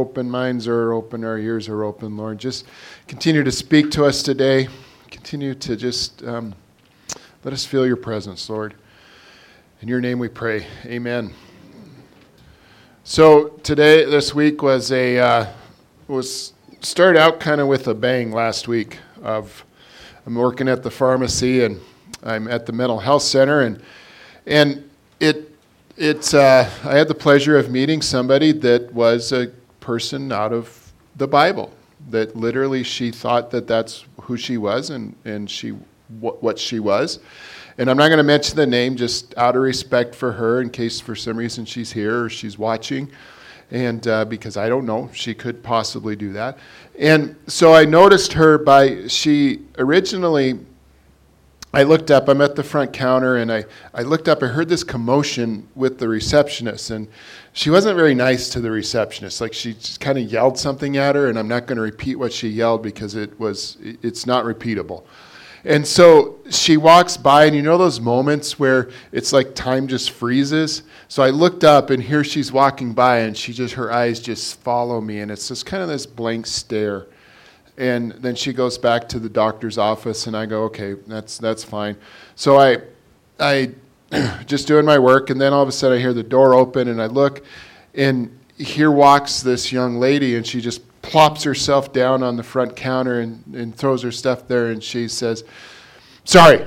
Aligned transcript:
open, 0.00 0.30
minds 0.30 0.66
are 0.66 0.94
open, 0.94 1.24
our 1.24 1.36
ears 1.36 1.68
are 1.68 1.84
open, 1.84 2.16
Lord. 2.16 2.38
Just 2.38 2.64
continue 3.06 3.44
to 3.44 3.52
speak 3.52 3.90
to 3.90 4.06
us 4.06 4.22
today. 4.22 4.66
Continue 5.10 5.54
to 5.56 5.76
just 5.76 6.24
um, 6.24 6.54
let 7.44 7.52
us 7.52 7.66
feel 7.66 7.86
your 7.86 7.98
presence, 7.98 8.48
Lord. 8.48 8.74
In 9.82 9.88
your 9.88 10.00
name 10.00 10.18
we 10.18 10.28
pray. 10.28 10.66
Amen. 10.86 11.34
So 13.04 13.48
today, 13.62 14.06
this 14.06 14.34
week 14.34 14.62
was 14.62 14.90
a 14.90 15.18
uh, 15.18 15.46
was 16.08 16.54
started 16.80 17.20
out 17.20 17.38
kind 17.38 17.60
of 17.60 17.66
with 17.66 17.86
a 17.86 17.94
bang 17.94 18.32
last 18.32 18.68
week. 18.68 18.96
Of 19.22 19.66
I'm 20.24 20.34
working 20.34 20.66
at 20.66 20.82
the 20.82 20.90
pharmacy 20.90 21.62
and 21.62 21.78
I'm 22.22 22.48
at 22.48 22.64
the 22.64 22.72
mental 22.72 23.00
health 23.00 23.22
center 23.22 23.60
and 23.60 23.82
and 24.46 24.88
it 25.20 25.54
it 25.98 26.32
uh, 26.32 26.70
I 26.84 26.96
had 26.96 27.08
the 27.08 27.14
pleasure 27.14 27.58
of 27.58 27.70
meeting 27.70 28.00
somebody 28.00 28.52
that 28.52 28.94
was 28.94 29.32
a 29.32 29.52
person 29.90 30.30
out 30.30 30.52
of 30.52 30.92
the 31.16 31.26
Bible 31.26 31.72
that 32.10 32.36
literally 32.36 32.84
she 32.84 33.10
thought 33.10 33.50
that 33.50 33.66
that's 33.66 34.04
who 34.22 34.36
she 34.36 34.56
was 34.56 34.90
and 34.90 35.16
and 35.24 35.50
she 35.50 35.70
what, 36.20 36.40
what 36.42 36.58
she 36.58 36.78
was 36.78 37.18
and 37.80 37.90
I'm 37.90 37.96
not 37.96 38.08
going 38.08 38.18
to 38.18 38.22
mention 38.24 38.56
the 38.56 38.66
name 38.66 38.94
just 38.94 39.34
out 39.38 39.56
of 39.56 39.62
respect 39.62 40.14
for 40.14 40.32
her 40.32 40.60
in 40.60 40.68
case 40.68 41.00
for 41.00 41.16
some 41.16 41.36
reason 41.36 41.64
she's 41.64 41.90
here 41.90 42.24
or 42.24 42.28
she's 42.28 42.58
watching. 42.58 43.10
And 43.70 44.06
uh, 44.06 44.26
because 44.26 44.58
I 44.58 44.68
don't 44.68 44.84
know, 44.84 45.08
she 45.14 45.32
could 45.32 45.62
possibly 45.62 46.14
do 46.14 46.30
that. 46.34 46.58
And 46.98 47.34
so 47.46 47.72
I 47.72 47.86
noticed 47.86 48.34
her 48.34 48.58
by, 48.58 49.06
she 49.06 49.62
originally, 49.78 50.58
I 51.72 51.84
looked 51.84 52.10
up, 52.10 52.28
I'm 52.28 52.42
at 52.42 52.54
the 52.54 52.62
front 52.62 52.92
counter, 52.92 53.36
and 53.36 53.50
I, 53.50 53.64
I 53.94 54.02
looked 54.02 54.28
up, 54.28 54.42
I 54.42 54.48
heard 54.48 54.68
this 54.68 54.84
commotion 54.84 55.66
with 55.74 55.98
the 55.98 56.06
receptionist. 56.06 56.90
And 56.90 57.08
she 57.52 57.70
wasn't 57.70 57.96
very 57.96 58.14
nice 58.14 58.48
to 58.50 58.60
the 58.60 58.70
receptionist. 58.70 59.40
Like 59.40 59.52
she 59.52 59.74
just 59.74 60.00
kind 60.00 60.18
of 60.18 60.24
yelled 60.30 60.58
something 60.58 60.96
at 60.96 61.16
her, 61.16 61.28
and 61.28 61.38
I'm 61.38 61.48
not 61.48 61.66
going 61.66 61.76
to 61.76 61.82
repeat 61.82 62.16
what 62.16 62.32
she 62.32 62.48
yelled 62.48 62.82
because 62.82 63.14
it 63.14 63.38
was, 63.40 63.76
it's 63.80 64.26
not 64.26 64.44
repeatable. 64.44 65.04
And 65.64 65.86
so 65.86 66.38
she 66.48 66.78
walks 66.78 67.16
by, 67.16 67.44
and 67.44 67.54
you 67.54 67.60
know 67.60 67.76
those 67.76 68.00
moments 68.00 68.58
where 68.58 68.90
it's 69.12 69.32
like 69.32 69.54
time 69.54 69.88
just 69.88 70.12
freezes? 70.12 70.84
So 71.08 71.22
I 71.22 71.30
looked 71.30 71.64
up, 71.64 71.90
and 71.90 72.02
here 72.02 72.24
she's 72.24 72.50
walking 72.50 72.94
by, 72.94 73.18
and 73.20 73.36
she 73.36 73.52
just, 73.52 73.74
her 73.74 73.92
eyes 73.92 74.20
just 74.20 74.60
follow 74.60 75.00
me, 75.00 75.20
and 75.20 75.30
it's 75.30 75.48
just 75.48 75.66
kind 75.66 75.82
of 75.82 75.88
this 75.88 76.06
blank 76.06 76.46
stare. 76.46 77.08
And 77.76 78.12
then 78.12 78.36
she 78.36 78.52
goes 78.52 78.78
back 78.78 79.08
to 79.10 79.18
the 79.18 79.28
doctor's 79.28 79.76
office, 79.76 80.26
and 80.26 80.36
I 80.36 80.46
go, 80.46 80.64
okay, 80.64 80.94
that's, 81.06 81.36
that's 81.36 81.64
fine. 81.64 81.96
So 82.36 82.58
I, 82.58 82.78
I 83.38 83.72
just 84.46 84.66
doing 84.66 84.84
my 84.84 84.98
work, 84.98 85.30
and 85.30 85.40
then 85.40 85.52
all 85.52 85.62
of 85.62 85.68
a 85.68 85.72
sudden 85.72 85.98
I 85.98 86.00
hear 86.00 86.12
the 86.12 86.22
door 86.22 86.54
open, 86.54 86.88
and 86.88 87.00
I 87.00 87.06
look, 87.06 87.44
and 87.94 88.36
here 88.56 88.90
walks 88.90 89.40
this 89.40 89.72
young 89.72 89.98
lady, 89.98 90.36
and 90.36 90.46
she 90.46 90.60
just 90.60 90.82
plops 91.02 91.42
herself 91.42 91.92
down 91.92 92.22
on 92.22 92.36
the 92.36 92.42
front 92.42 92.76
counter 92.76 93.20
and, 93.20 93.42
and 93.54 93.74
throws 93.74 94.02
her 94.02 94.12
stuff 94.12 94.46
there, 94.46 94.66
and 94.66 94.82
she 94.82 95.08
says, 95.08 95.44
Sorry. 96.24 96.66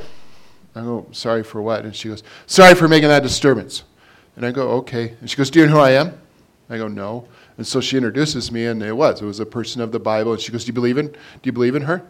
I 0.76 0.82
go, 0.82 1.08
Sorry 1.12 1.44
for 1.44 1.62
what? 1.62 1.86
And 1.86 1.96
she 1.96 2.10
goes, 2.10 2.24
Sorry 2.48 2.76
for 2.76 2.88
making 2.88 3.10
that 3.10 3.24
disturbance. 3.24 3.84
And 4.36 4.46
I 4.46 4.52
go, 4.52 4.70
Okay. 4.72 5.16
And 5.20 5.30
she 5.30 5.38
goes, 5.38 5.50
Do 5.50 5.60
you 5.60 5.68
know 5.68 5.74
who 5.74 5.80
I 5.80 5.92
am? 5.92 6.20
I 6.70 6.78
go, 6.78 6.88
No. 6.88 7.28
And 7.58 7.68
so 7.68 7.80
she 7.80 7.98
introduces 7.98 8.52
me, 8.52 8.66
and 8.66 8.82
it 8.82 8.94
was. 8.94 9.22
It 9.22 9.26
was 9.26 9.40
a 9.40 9.46
person 9.46 9.82
of 9.82 9.92
the 9.92 10.00
Bible. 10.00 10.34
And 10.34 10.42
she 10.42 10.52
goes, 10.52 10.64
Do 10.64 10.70
you 10.70 10.74
believe 10.74 10.98
in, 10.98 11.08
do 11.08 11.18
you 11.44 11.52
believe 11.52 11.76
in 11.76 11.84
her? 11.84 12.06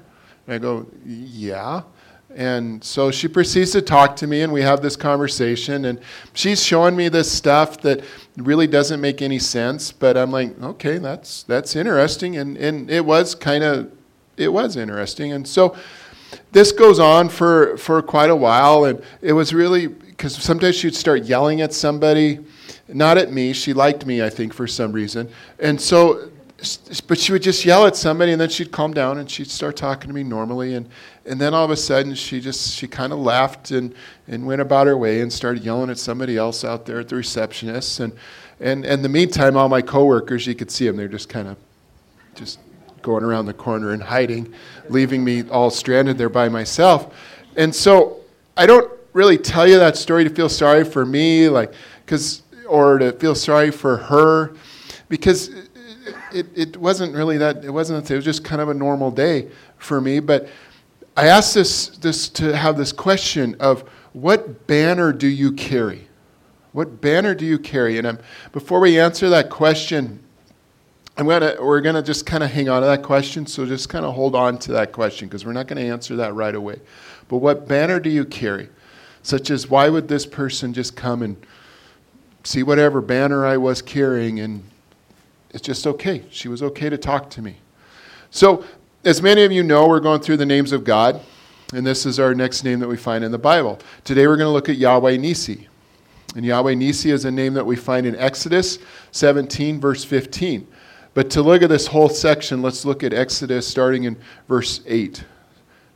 And 0.47 0.55
I 0.55 0.57
go, 0.57 0.87
Yeah. 1.05 1.83
And 2.35 2.83
so 2.83 3.11
she 3.11 3.27
proceeds 3.27 3.71
to 3.71 3.81
talk 3.81 4.15
to 4.17 4.27
me, 4.27 4.41
and 4.41 4.51
we 4.51 4.61
have 4.61 4.81
this 4.81 4.95
conversation. 4.95 5.85
And 5.85 5.99
she's 6.33 6.63
showing 6.63 6.95
me 6.95 7.09
this 7.09 7.31
stuff 7.31 7.81
that 7.81 8.03
really 8.37 8.67
doesn't 8.67 8.99
make 8.99 9.21
any 9.21 9.39
sense. 9.39 9.91
But 9.91 10.17
I'm 10.17 10.31
like, 10.31 10.59
okay, 10.61 10.97
that's 10.97 11.43
that's 11.43 11.75
interesting, 11.75 12.37
and 12.37 12.57
and 12.57 12.89
it 12.89 13.05
was 13.05 13.35
kind 13.35 13.63
of 13.63 13.91
it 14.37 14.49
was 14.49 14.75
interesting. 14.77 15.31
And 15.33 15.47
so 15.47 15.75
this 16.51 16.71
goes 16.71 16.99
on 16.99 17.29
for 17.29 17.77
for 17.77 18.01
quite 18.01 18.29
a 18.29 18.35
while, 18.35 18.85
and 18.85 19.01
it 19.21 19.33
was 19.33 19.53
really 19.53 19.87
because 19.87 20.35
sometimes 20.35 20.75
she'd 20.75 20.95
start 20.95 21.23
yelling 21.23 21.61
at 21.61 21.73
somebody, 21.73 22.39
not 22.87 23.17
at 23.17 23.31
me. 23.31 23.53
She 23.53 23.73
liked 23.73 24.05
me, 24.05 24.23
I 24.23 24.29
think, 24.29 24.53
for 24.53 24.67
some 24.67 24.91
reason, 24.91 25.29
and 25.59 25.79
so 25.79 26.31
but 27.07 27.19
she 27.19 27.33
would 27.33 27.43
just 27.43 27.65
yell 27.65 27.85
at 27.85 27.95
somebody 27.95 28.31
and 28.31 28.39
then 28.39 28.49
she'd 28.49 28.71
calm 28.71 28.93
down 28.93 29.17
and 29.17 29.29
she'd 29.29 29.49
start 29.49 29.75
talking 29.75 30.07
to 30.07 30.13
me 30.13 30.23
normally 30.23 30.75
and, 30.75 30.87
and 31.25 31.39
then 31.39 31.53
all 31.53 31.65
of 31.65 31.71
a 31.71 31.75
sudden 31.75 32.15
she 32.15 32.39
just 32.39 32.75
she 32.75 32.87
kind 32.87 33.11
of 33.11 33.19
laughed 33.19 33.71
and, 33.71 33.93
and 34.27 34.45
went 34.45 34.61
about 34.61 34.87
her 34.87 34.97
way 34.97 35.19
and 35.19 35.31
started 35.31 35.61
yelling 35.63 35.89
at 35.89 35.97
somebody 35.97 36.37
else 36.37 36.63
out 36.63 36.85
there 36.85 36.99
at 36.99 37.09
the 37.09 37.15
receptionist 37.15 37.99
and 37.99 38.13
and 38.61 38.85
in 38.85 39.01
the 39.01 39.09
meantime 39.09 39.57
all 39.57 39.67
my 39.67 39.81
coworkers 39.81 40.47
you 40.47 40.55
could 40.55 40.71
see 40.71 40.87
them 40.87 40.95
they're 40.95 41.07
just 41.07 41.27
kind 41.27 41.49
of 41.49 41.57
just 42.33 42.59
going 43.01 43.23
around 43.23 43.45
the 43.45 43.53
corner 43.53 43.91
and 43.91 44.01
hiding 44.01 44.53
leaving 44.87 45.21
me 45.21 45.43
all 45.49 45.69
stranded 45.69 46.17
there 46.17 46.29
by 46.29 46.47
myself. 46.47 47.13
And 47.57 47.75
so 47.75 48.21
i 48.55 48.65
don't 48.65 48.89
really 49.11 49.37
tell 49.37 49.67
you 49.67 49.77
that 49.79 49.97
story 49.97 50.23
to 50.23 50.29
feel 50.29 50.49
sorry 50.49 50.85
for 50.85 51.05
me 51.05 51.49
like 51.49 51.73
because 52.05 52.41
or 52.67 52.99
to 52.99 53.11
feel 53.11 53.35
sorry 53.35 53.69
for 53.69 53.97
her 53.97 54.55
because 55.09 55.49
it, 56.35 56.47
it 56.55 56.77
wasn't 56.77 57.15
really 57.15 57.37
that, 57.37 57.63
it 57.63 57.69
wasn't, 57.69 58.09
it 58.09 58.15
was 58.15 58.25
just 58.25 58.43
kind 58.43 58.61
of 58.61 58.69
a 58.69 58.73
normal 58.73 59.11
day 59.11 59.49
for 59.77 60.01
me. 60.01 60.19
But 60.19 60.49
I 61.15 61.27
asked 61.27 61.53
this, 61.53 61.89
this 61.89 62.29
to 62.29 62.55
have 62.55 62.77
this 62.77 62.91
question 62.91 63.55
of 63.59 63.81
what 64.13 64.67
banner 64.67 65.13
do 65.13 65.27
you 65.27 65.51
carry? 65.51 66.07
What 66.71 67.01
banner 67.01 67.35
do 67.35 67.45
you 67.45 67.59
carry? 67.59 67.97
And 67.97 68.07
I'm, 68.07 68.19
before 68.51 68.79
we 68.79 68.99
answer 68.99 69.29
that 69.29 69.49
question, 69.49 70.19
I'm 71.17 71.27
gonna, 71.27 71.55
we're 71.59 71.81
going 71.81 71.95
to 71.95 72.01
just 72.01 72.25
kind 72.25 72.43
of 72.43 72.49
hang 72.49 72.69
on 72.69 72.81
to 72.81 72.87
that 72.87 73.03
question. 73.03 73.45
So 73.45 73.65
just 73.65 73.89
kind 73.89 74.03
of 74.05 74.15
hold 74.15 74.35
on 74.35 74.57
to 74.59 74.71
that 74.71 74.91
question 74.91 75.27
because 75.27 75.45
we're 75.45 75.53
not 75.53 75.67
going 75.67 75.77
to 75.77 75.87
answer 75.87 76.15
that 76.15 76.33
right 76.33 76.55
away. 76.55 76.79
But 77.27 77.37
what 77.37 77.67
banner 77.67 77.99
do 77.99 78.09
you 78.09 78.25
carry? 78.25 78.69
Such 79.21 79.51
as, 79.51 79.69
why 79.69 79.89
would 79.89 80.07
this 80.07 80.25
person 80.25 80.73
just 80.73 80.95
come 80.95 81.21
and 81.21 81.37
see 82.43 82.63
whatever 82.63 83.01
banner 83.01 83.45
I 83.45 83.57
was 83.57 83.81
carrying 83.81 84.39
and 84.39 84.63
it's 85.53 85.61
just 85.61 85.87
okay. 85.87 86.23
She 86.29 86.47
was 86.47 86.61
okay 86.63 86.89
to 86.89 86.97
talk 86.97 87.29
to 87.31 87.41
me. 87.41 87.57
So, 88.31 88.65
as 89.05 89.21
many 89.21 89.43
of 89.43 89.51
you 89.51 89.63
know, 89.63 89.87
we're 89.87 89.99
going 89.99 90.21
through 90.21 90.37
the 90.37 90.45
names 90.45 90.71
of 90.71 90.83
God, 90.83 91.21
and 91.73 91.85
this 91.85 92.05
is 92.05 92.19
our 92.19 92.33
next 92.33 92.63
name 92.63 92.79
that 92.79 92.87
we 92.87 92.97
find 92.97 93.23
in 93.23 93.31
the 93.31 93.37
Bible. 93.37 93.79
Today 94.03 94.27
we're 94.27 94.37
going 94.37 94.47
to 94.47 94.53
look 94.53 94.69
at 94.69 94.77
Yahweh 94.77 95.17
Nisi. 95.17 95.67
And 96.35 96.45
Yahweh 96.45 96.73
Nisi 96.73 97.11
is 97.11 97.25
a 97.25 97.31
name 97.31 97.53
that 97.53 97.65
we 97.65 97.75
find 97.75 98.05
in 98.05 98.15
Exodus 98.15 98.79
17, 99.11 99.79
verse 99.79 100.03
15. 100.03 100.67
But 101.13 101.29
to 101.31 101.43
look 101.43 101.61
at 101.61 101.69
this 101.69 101.85
whole 101.85 102.09
section, 102.09 102.61
let's 102.61 102.85
look 102.85 103.03
at 103.03 103.13
Exodus 103.13 103.67
starting 103.67 104.05
in 104.05 104.17
verse 104.47 104.81
8. 104.87 105.23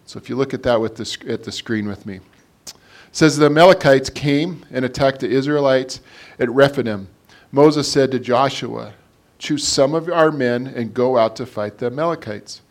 So 0.05 0.19
if 0.19 0.29
you 0.29 0.35
look 0.35 0.53
at 0.53 0.63
that 0.63 0.79
with 0.79 0.95
the, 0.95 1.31
at 1.31 1.43
the 1.43 1.51
screen 1.51 1.87
with 1.87 2.05
me. 2.05 2.19
It 2.67 2.73
says, 3.11 3.37
The 3.37 3.47
Amalekites 3.47 4.09
came 4.09 4.65
and 4.71 4.85
attacked 4.85 5.21
the 5.21 5.29
Israelites 5.29 6.01
at 6.39 6.49
Rephidim. 6.51 7.07
Moses 7.51 7.91
said 7.91 8.11
to 8.11 8.19
Joshua, 8.19 8.93
Choose 9.39 9.67
some 9.67 9.93
of 9.93 10.09
our 10.09 10.31
men 10.31 10.67
and 10.67 10.93
go 10.93 11.17
out 11.17 11.35
to 11.35 11.45
fight 11.45 11.77
the 11.77 11.87
Amalekites. 11.87 12.61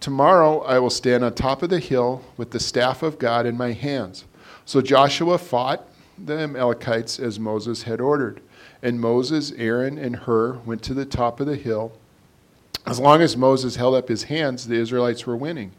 Tomorrow 0.00 0.60
I 0.62 0.78
will 0.78 0.90
stand 0.90 1.24
on 1.24 1.34
top 1.34 1.62
of 1.62 1.70
the 1.70 1.78
hill 1.78 2.24
with 2.36 2.50
the 2.50 2.60
staff 2.60 3.02
of 3.02 3.18
God 3.18 3.46
in 3.46 3.56
my 3.56 3.72
hands. 3.72 4.24
So 4.64 4.80
Joshua 4.80 5.38
fought 5.38 5.86
the 6.16 6.38
Amalekites 6.38 7.18
as 7.18 7.38
Moses 7.38 7.84
had 7.84 8.00
ordered. 8.00 8.40
And 8.82 9.00
Moses, 9.00 9.52
Aaron, 9.52 9.98
and 9.98 10.16
Hur 10.16 10.58
went 10.64 10.82
to 10.82 10.94
the 10.94 11.04
top 11.04 11.40
of 11.40 11.46
the 11.46 11.56
hill. 11.56 11.92
As 12.86 13.00
long 13.00 13.22
as 13.22 13.36
Moses 13.36 13.76
held 13.76 13.94
up 13.94 14.08
his 14.08 14.24
hands, 14.24 14.66
the 14.66 14.76
Israelites 14.76 15.26
were 15.26 15.36
winning. 15.36 15.72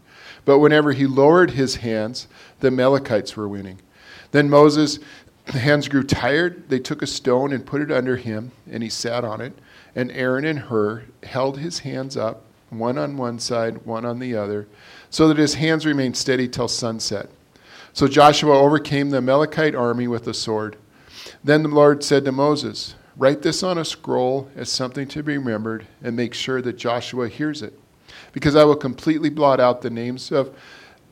But 0.45 0.59
whenever 0.59 0.91
he 0.91 1.05
lowered 1.05 1.51
his 1.51 1.77
hands, 1.77 2.27
the 2.59 2.67
Amalekites 2.67 3.35
were 3.35 3.47
winning. 3.47 3.79
Then 4.31 4.49
Moses' 4.49 4.99
hands 5.47 5.87
grew 5.87 6.03
tired. 6.03 6.69
They 6.69 6.79
took 6.79 7.01
a 7.01 7.07
stone 7.07 7.51
and 7.53 7.65
put 7.65 7.81
it 7.81 7.91
under 7.91 8.17
him, 8.17 8.51
and 8.69 8.83
he 8.83 8.89
sat 8.89 9.23
on 9.23 9.41
it 9.41 9.53
and 9.95 10.11
Aaron 10.11 10.45
and 10.45 10.59
Hur 10.59 11.03
held 11.23 11.57
his 11.57 11.79
hands 11.79 12.15
up, 12.15 12.43
one 12.69 12.97
on 12.97 13.17
one 13.17 13.39
side, 13.39 13.85
one 13.85 14.05
on 14.05 14.19
the 14.19 14.35
other, 14.35 14.67
so 15.09 15.27
that 15.27 15.37
his 15.37 15.55
hands 15.55 15.85
remained 15.85 16.17
steady 16.17 16.47
till 16.47 16.67
sunset. 16.67 17.29
So 17.93 18.07
Joshua 18.07 18.57
overcame 18.57 19.09
the 19.09 19.17
Amalekite 19.17 19.75
army 19.75 20.07
with 20.07 20.27
a 20.27 20.33
sword. 20.33 20.77
Then 21.43 21.63
the 21.63 21.69
Lord 21.69 22.03
said 22.03 22.25
to 22.25 22.31
Moses, 22.31 22.95
Write 23.17 23.41
this 23.41 23.63
on 23.63 23.77
a 23.77 23.83
scroll 23.83 24.49
as 24.55 24.71
something 24.71 25.07
to 25.09 25.23
be 25.23 25.37
remembered, 25.37 25.87
and 26.01 26.15
make 26.15 26.33
sure 26.33 26.61
that 26.61 26.77
Joshua 26.77 27.27
hears 27.27 27.61
it. 27.61 27.77
Because 28.31 28.55
I 28.55 28.63
will 28.63 28.75
completely 28.75 29.29
blot 29.29 29.59
out 29.59 29.81
the 29.81 29.89
names 29.89 30.31
of 30.31 30.55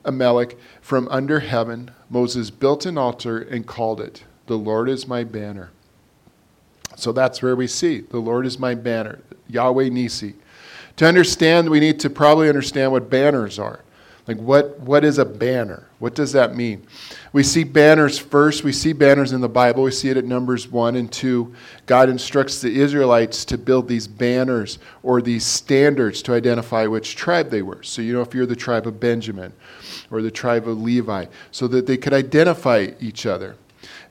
Amalek 0.04 0.56
from 0.80 1.06
under 1.08 1.40
heaven. 1.40 1.90
Moses 2.08 2.50
built 2.50 2.86
an 2.86 2.96
altar 2.96 3.38
and 3.38 3.66
called 3.66 4.00
it, 4.00 4.24
The 4.46 4.56
Lord 4.56 4.88
is 4.88 5.06
my 5.06 5.24
banner. 5.24 5.70
So 6.96 7.12
that's 7.12 7.42
where 7.42 7.56
we 7.56 7.66
see 7.66 8.00
the 8.00 8.18
Lord 8.18 8.46
is 8.46 8.58
my 8.58 8.74
banner, 8.74 9.20
Yahweh 9.48 9.88
Nisi. 9.88 10.34
To 10.96 11.06
understand, 11.06 11.70
we 11.70 11.80
need 11.80 12.00
to 12.00 12.10
probably 12.10 12.48
understand 12.48 12.90
what 12.90 13.08
banners 13.08 13.58
are. 13.58 13.80
Like, 14.28 14.36
what, 14.36 14.78
what 14.80 15.04
is 15.04 15.16
a 15.16 15.24
banner? 15.24 15.88
What 16.00 16.14
does 16.14 16.32
that 16.32 16.54
mean? 16.54 16.86
We 17.32 17.42
see 17.42 17.64
banners 17.64 18.18
first. 18.18 18.62
We 18.62 18.72
see 18.72 18.92
banners 18.92 19.32
in 19.32 19.40
the 19.40 19.48
Bible. 19.48 19.84
We 19.84 19.90
see 19.90 20.10
it 20.10 20.18
at 20.18 20.26
Numbers 20.26 20.68
1 20.68 20.96
and 20.96 21.10
2. 21.10 21.54
God 21.86 22.10
instructs 22.10 22.60
the 22.60 22.78
Israelites 22.78 23.46
to 23.46 23.56
build 23.56 23.88
these 23.88 24.06
banners 24.06 24.80
or 25.02 25.22
these 25.22 25.46
standards 25.46 26.20
to 26.22 26.34
identify 26.34 26.86
which 26.86 27.16
tribe 27.16 27.48
they 27.48 27.62
were. 27.62 27.82
So, 27.82 28.02
you 28.02 28.12
know, 28.12 28.20
if 28.20 28.34
you're 28.34 28.44
the 28.44 28.54
tribe 28.54 28.86
of 28.86 29.00
Benjamin 29.00 29.54
or 30.10 30.20
the 30.20 30.30
tribe 30.30 30.68
of 30.68 30.78
Levi, 30.78 31.24
so 31.50 31.66
that 31.68 31.86
they 31.86 31.96
could 31.96 32.12
identify 32.12 32.88
each 33.00 33.24
other. 33.24 33.56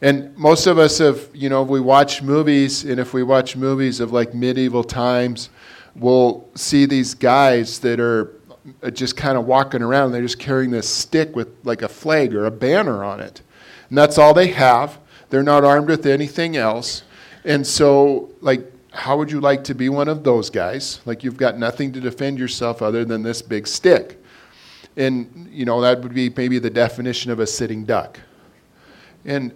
And 0.02 0.36
most 0.38 0.68
of 0.68 0.78
us 0.78 1.00
have, 1.00 1.30
you 1.34 1.50
know, 1.50 1.64
we 1.64 1.80
watch 1.80 2.22
movies, 2.22 2.84
and 2.84 3.00
if 3.00 3.14
we 3.14 3.24
watch 3.24 3.56
movies 3.56 4.00
of 4.00 4.12
like 4.12 4.34
medieval 4.34 4.84
times, 4.84 5.50
we'll 5.96 6.48
see 6.56 6.86
these 6.86 7.16
guys 7.16 7.80
that 7.80 8.00
are 8.00 8.36
uh, 8.84 8.92
just 8.92 9.18
kind 9.18 9.38
of 9.38 9.46
walking 9.46 9.82
around. 9.82 10.12
They're 10.12 10.22
just 10.22 10.40
carrying 10.40 10.70
this 10.70 10.88
stick 10.88 11.36
with 11.36 11.48
like 11.64 11.82
a 11.82 11.88
flag 11.88 12.36
or 12.36 12.46
a 12.46 12.52
banner 12.52 13.04
on 13.04 13.20
it. 13.20 13.42
And 13.90 13.98
that's 13.98 14.18
all 14.18 14.34
they 14.34 14.48
have. 14.48 15.00
They're 15.30 15.44
not 15.44 15.64
armed 15.64 15.90
with 15.90 16.06
anything 16.06 16.58
else. 16.58 17.04
And 17.44 17.66
so, 17.66 18.32
like, 18.42 18.72
how 18.92 19.18
would 19.18 19.32
you 19.32 19.40
like 19.40 19.64
to 19.66 19.76
be 19.76 19.90
one 19.90 20.08
of 20.08 20.24
those 20.24 20.50
guys? 20.50 21.02
Like, 21.06 21.24
you've 21.24 21.38
got 21.38 21.58
nothing 21.58 21.92
to 21.94 22.00
defend 22.00 22.38
yourself 22.38 22.82
other 22.82 23.04
than 23.04 23.24
this 23.24 23.42
big 23.42 23.68
stick. 23.68 24.22
And, 24.96 25.50
you 25.52 25.66
know, 25.66 25.82
that 25.82 26.02
would 26.02 26.14
be 26.14 26.30
maybe 26.30 26.60
the 26.60 26.70
definition 26.70 27.32
of 27.32 27.40
a 27.40 27.48
sitting 27.48 27.86
duck. 27.86 28.20
And 29.26 29.54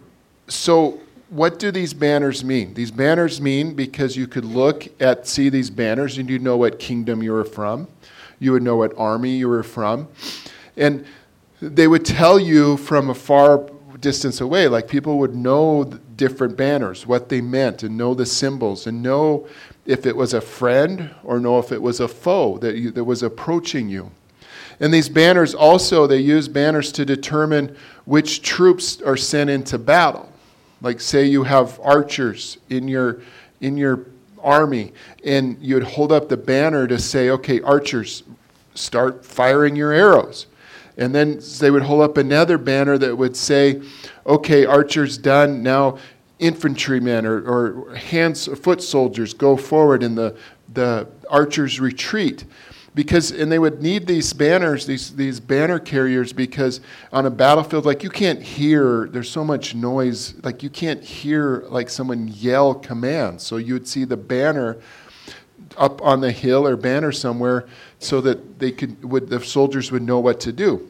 so, 0.52 1.00
what 1.30 1.60
do 1.60 1.72
these 1.72 1.94
banners 1.94 2.44
mean? 2.44 2.74
These 2.74 2.92
banners 2.92 3.40
mean 3.40 3.74
because 3.74 4.18
you 4.18 4.28
could 4.28 4.44
look 4.44 4.88
at, 5.02 5.28
see 5.28 5.48
these 5.50 5.70
banners, 5.70 6.18
and 6.18 6.30
you 6.30 6.40
know 6.40 6.58
what 6.58 6.78
kingdom 6.78 7.24
you 7.24 7.32
were 7.32 7.46
from 7.46 7.88
you 8.42 8.52
would 8.52 8.64
know 8.64 8.76
what 8.76 8.98
army 8.98 9.38
you 9.38 9.48
were 9.48 9.64
from. 9.64 10.10
And 10.76 11.06
they 11.62 11.88
would 11.88 12.04
tell 12.04 12.40
you 12.40 12.76
from 12.76 13.12
a 13.12 13.14
far 13.14 13.70
distance 14.00 14.42
away, 14.42 14.68
like 14.68 14.88
people 14.88 15.20
would 15.20 15.36
know 15.36 15.84
different 16.16 16.58
banners, 16.58 17.06
what 17.06 17.30
they 17.30 17.40
meant, 17.40 17.84
and 17.84 17.96
know 17.96 18.16
the 18.16 18.26
symbols, 18.26 18.88
and 18.88 19.02
know 19.02 19.48
if 19.86 20.08
it 20.08 20.16
was 20.16 20.34
a 20.34 20.42
friend 20.42 21.12
or 21.24 21.40
know 21.40 21.60
if 21.60 21.72
it 21.72 21.82
was 21.82 22.00
a 22.00 22.08
foe 22.08 22.58
that, 22.58 22.76
you, 22.76 22.90
that 22.92 23.04
was 23.04 23.22
approaching 23.22 23.88
you. 23.88 24.10
And 24.80 24.92
these 24.92 25.08
banners 25.08 25.54
also, 25.54 26.08
they 26.08 26.18
use 26.18 26.48
banners 26.48 26.92
to 26.94 27.06
determine 27.06 27.78
which 28.06 28.42
troops 28.42 29.04
are 29.04 29.18
sent 29.18 29.52
into 29.52 29.78
battle. 29.78 30.31
Like, 30.82 31.00
say 31.00 31.26
you 31.26 31.44
have 31.44 31.80
archers 31.84 32.58
in 32.70 32.88
your, 32.88 33.22
in 33.60 33.78
your 33.78 34.08
army, 34.42 34.94
and 35.24 35.58
you'd 35.62 35.84
hold 35.84 36.12
up 36.12 36.30
the 36.30 36.38
banner 36.38 36.88
to 36.88 36.98
say, 36.98 37.30
okay, 37.30 37.62
archers, 37.62 38.24
start 38.74 39.26
firing 39.26 39.76
your 39.76 39.92
arrows. 39.92 40.48
And 40.98 41.14
then 41.16 41.42
they 41.60 41.72
would 41.72 41.84
hold 41.84 42.02
up 42.02 42.18
another 42.18 42.58
banner 42.58 42.98
that 42.98 43.18
would 43.18 43.36
say, 43.36 43.82
okay, 44.26 44.66
archers 44.66 45.18
done, 45.18 45.64
now 45.64 45.98
infantrymen 46.40 47.26
or, 47.26 47.42
or 47.44 47.96
hands, 47.96 48.48
foot 48.60 48.82
soldiers 48.82 49.34
go 49.34 49.56
forward 49.56 50.04
and 50.04 50.18
the, 50.18 50.36
the 50.74 51.08
archers 51.30 51.80
retreat 51.80 52.46
because 52.94 53.32
and 53.32 53.52
they 53.52 53.60
would 53.60 53.82
need 53.82 54.06
these 54.06 54.34
banners 54.34 54.86
these 54.86 55.16
these 55.16 55.40
banner 55.40 55.80
carriers 55.80 56.34
because 56.34 56.82
on 57.14 57.26
a 57.26 57.30
battlefield 57.30 57.86
like 57.86 58.04
you 58.04 58.10
can't 58.10 58.42
hear 58.42 59.08
there's 59.12 59.30
so 59.30 59.46
much 59.46 59.74
noise 59.74 60.36
like 60.44 60.62
you 60.62 60.70
can't 60.70 61.04
hear 61.04 61.64
like 61.70 61.90
someone 61.90 62.28
yell 62.28 62.74
commands. 62.74 63.44
So 63.44 63.58
you 63.58 63.74
would 63.74 63.88
see 63.88 64.04
the 64.04 64.18
banner 64.18 64.78
up 65.78 66.02
on 66.02 66.20
the 66.20 66.32
hill 66.32 66.68
or 66.68 66.76
banner 66.76 67.12
somewhere 67.12 67.68
so 68.00 68.20
that 68.22 68.60
they 68.60 68.72
could 68.72 69.04
would 69.04 69.30
the 69.30 69.44
soldiers 69.44 69.92
would 69.92 70.04
know 70.04 70.20
what 70.20 70.40
to 70.42 70.52
do. 70.52 70.88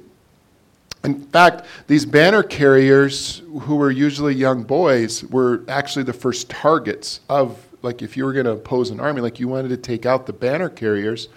In 1.04 1.20
fact, 1.20 1.66
these 1.88 2.06
banner 2.06 2.44
carriers, 2.44 3.42
who 3.62 3.76
were 3.76 3.90
usually 3.90 4.36
young 4.36 4.62
boys, 4.62 5.24
were 5.26 5.64
actually 5.68 6.04
the 6.04 6.14
first 6.14 6.48
targets 6.48 7.22
of, 7.28 7.58
like, 7.82 8.04
if 8.04 8.16
you 8.16 8.24
were 8.24 8.34
going 8.34 8.46
to 8.46 8.52
oppose 8.52 8.92
an 8.92 9.00
army, 9.00 9.20
like, 9.20 9.40
you 9.40 9.48
wanted 9.48 9.70
to 9.70 9.78
take 9.78 10.06
out 10.06 10.28
the 10.28 10.34
banner 10.34 10.70
carriers 10.70 11.28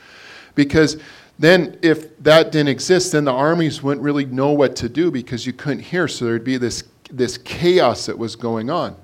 because 0.54 0.98
then, 1.38 1.78
if 1.82 2.16
that 2.22 2.52
didn't 2.52 2.68
exist, 2.68 3.12
then 3.12 3.24
the 3.24 3.32
armies 3.32 3.82
wouldn't 3.82 4.02
really 4.02 4.24
know 4.24 4.52
what 4.52 4.76
to 4.76 4.88
do 4.88 5.10
because 5.10 5.46
you 5.46 5.52
couldn't 5.52 5.82
hear. 5.82 6.06
So 6.06 6.26
there'd 6.26 6.44
be 6.44 6.58
this, 6.58 6.84
this 7.10 7.38
chaos 7.38 8.06
that 8.06 8.16
was 8.16 8.36
going 8.36 8.70
on. 8.70 8.96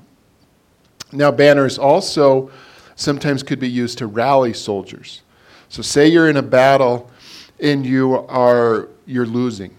Now, 1.13 1.33
banners 1.33 1.77
also 1.77 2.51
sometimes 2.95 3.43
could 3.43 3.59
be 3.59 3.69
used 3.69 3.99
to 3.99 4.07
rally 4.07 4.53
soldiers. 4.53 5.23
So, 5.69 5.83
say 5.83 6.07
you're 6.07 6.29
in 6.29 6.37
a 6.37 6.43
battle 6.43 7.11
and 7.59 7.85
you 7.85 8.15
are 8.15 8.89
you're 9.07 9.27
losing. 9.27 9.75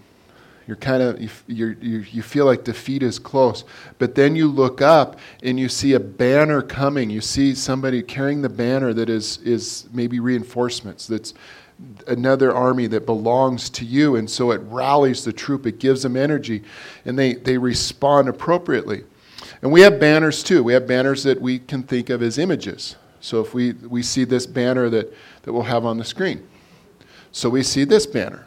You're 0.72 0.78
kind 0.78 1.02
of 1.02 1.20
you 1.20 1.76
you 1.78 1.98
you 1.98 2.22
feel 2.22 2.46
like 2.46 2.64
defeat 2.64 3.02
is 3.02 3.18
close, 3.18 3.64
but 3.98 4.14
then 4.14 4.34
you 4.34 4.48
look 4.48 4.80
up 4.80 5.18
and 5.42 5.60
you 5.60 5.68
see 5.68 5.92
a 5.92 6.00
banner 6.00 6.62
coming. 6.62 7.10
You 7.10 7.20
see 7.20 7.54
somebody 7.54 8.02
carrying 8.02 8.40
the 8.40 8.48
banner 8.48 8.94
that 8.94 9.10
is 9.10 9.36
is 9.44 9.86
maybe 9.92 10.18
reinforcements. 10.18 11.06
That's 11.06 11.34
another 12.06 12.54
army 12.54 12.86
that 12.86 13.04
belongs 13.04 13.68
to 13.68 13.84
you. 13.84 14.16
And 14.16 14.30
so 14.30 14.50
it 14.52 14.62
rallies 14.64 15.26
the 15.26 15.32
troop, 15.34 15.66
it 15.66 15.78
gives 15.78 16.04
them 16.04 16.16
energy, 16.16 16.62
and 17.04 17.18
they, 17.18 17.34
they 17.34 17.58
respond 17.58 18.30
appropriately. 18.30 19.04
And 19.60 19.70
we 19.70 19.82
have 19.82 20.00
banners 20.00 20.42
too. 20.42 20.64
We 20.64 20.72
have 20.72 20.86
banners 20.86 21.22
that 21.24 21.38
we 21.38 21.58
can 21.58 21.82
think 21.82 22.08
of 22.08 22.22
as 22.22 22.38
images. 22.38 22.96
So 23.20 23.42
if 23.42 23.52
we, 23.52 23.72
we 23.72 24.02
see 24.02 24.24
this 24.24 24.46
banner 24.46 24.88
that, 24.88 25.12
that 25.42 25.52
we'll 25.52 25.64
have 25.64 25.84
on 25.84 25.98
the 25.98 26.04
screen. 26.04 26.48
So 27.30 27.50
we 27.50 27.62
see 27.62 27.84
this 27.84 28.06
banner. 28.06 28.46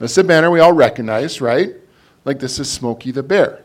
This 0.00 0.12
is 0.12 0.18
a 0.18 0.24
banner 0.24 0.50
we 0.50 0.60
all 0.60 0.72
recognize, 0.72 1.40
right? 1.40 1.74
Like 2.24 2.40
this 2.40 2.58
is 2.58 2.70
Smokey 2.70 3.12
the 3.12 3.22
Bear. 3.22 3.62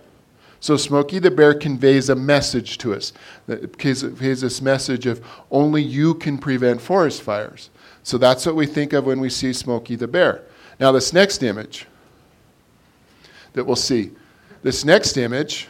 So 0.60 0.76
Smokey 0.76 1.20
the 1.20 1.32
Bear 1.32 1.54
conveys 1.54 2.10
a 2.10 2.16
message 2.16 2.78
to 2.80 2.94
us. 2.94 3.14
It 3.48 3.78
conveys 3.78 4.42
this 4.42 4.62
message 4.62 5.06
of 5.06 5.26
only 5.50 5.82
you 5.82 6.14
can 6.16 6.38
prevent 6.38 6.82
forest 6.82 7.22
fires. 7.22 7.70
So 8.04 8.18
that's 8.18 8.46
what 8.46 8.56
we 8.56 8.66
think 8.66 8.94
of 8.94 9.06
when 9.06 9.20
we 9.20 9.30
see 9.30 9.54
Smokey 9.54 9.96
the 9.96 10.08
Bear. 10.08 10.44
Now, 10.80 10.92
this 10.92 11.14
next 11.14 11.42
image 11.42 11.88
that 13.54 13.64
we'll 13.64 13.78
see, 13.78 14.12
this 14.62 14.84
next 14.84 15.16
image, 15.16 15.70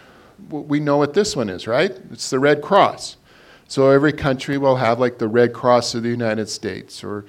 we 0.50 0.79
know 0.79 0.97
what 0.97 1.13
this 1.13 1.35
one 1.35 1.50
is, 1.50 1.67
right? 1.67 1.91
It's 2.12 2.31
the 2.31 2.39
Red 2.39 2.62
Cross. 2.63 3.17
So 3.67 3.89
every 3.91 4.13
country 4.13 4.57
will 4.57 4.77
have 4.77 5.00
like 5.00 5.19
the 5.19 5.27
Red 5.27 5.53
Cross 5.53 5.94
of 5.94 6.03
the 6.03 6.09
United 6.09 6.50
States, 6.50 7.03
or 7.03 7.25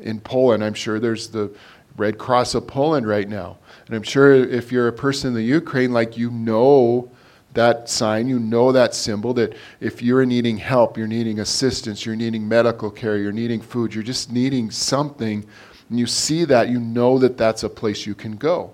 in 0.00 0.20
Poland, 0.20 0.64
I'm 0.64 0.74
sure 0.74 0.98
there's 0.98 1.28
the 1.28 1.54
Red 1.96 2.18
Cross 2.18 2.54
of 2.54 2.66
Poland 2.66 3.06
right 3.06 3.28
now. 3.28 3.58
And 3.86 3.94
I'm 3.94 4.02
sure 4.02 4.32
if 4.32 4.72
you're 4.72 4.88
a 4.88 4.92
person 4.92 5.28
in 5.28 5.34
the 5.34 5.42
Ukraine, 5.42 5.92
like 5.92 6.16
you 6.16 6.30
know 6.30 7.10
that 7.54 7.88
sign, 7.88 8.28
you 8.28 8.38
know 8.38 8.72
that 8.72 8.94
symbol 8.94 9.34
that 9.34 9.54
if 9.80 10.00
you're 10.00 10.24
needing 10.24 10.56
help, 10.56 10.96
you're 10.96 11.06
needing 11.06 11.40
assistance, 11.40 12.06
you're 12.06 12.16
needing 12.16 12.48
medical 12.48 12.90
care, 12.90 13.18
you're 13.18 13.32
needing 13.32 13.60
food, 13.60 13.94
you're 13.94 14.02
just 14.02 14.32
needing 14.32 14.70
something, 14.70 15.44
and 15.90 15.98
you 15.98 16.06
see 16.06 16.44
that, 16.46 16.68
you 16.68 16.80
know 16.80 17.18
that 17.18 17.36
that's 17.36 17.62
a 17.62 17.68
place 17.68 18.06
you 18.06 18.14
can 18.14 18.36
go. 18.36 18.72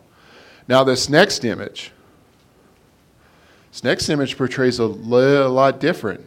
Now, 0.69 0.85
this 0.85 1.09
next 1.09 1.45
image, 1.45 1.91
this 3.73 3.83
next 3.83 4.09
image 4.09 4.37
portrays 4.37 4.79
a 4.79 4.87
lot 4.87 5.81
different. 5.81 6.25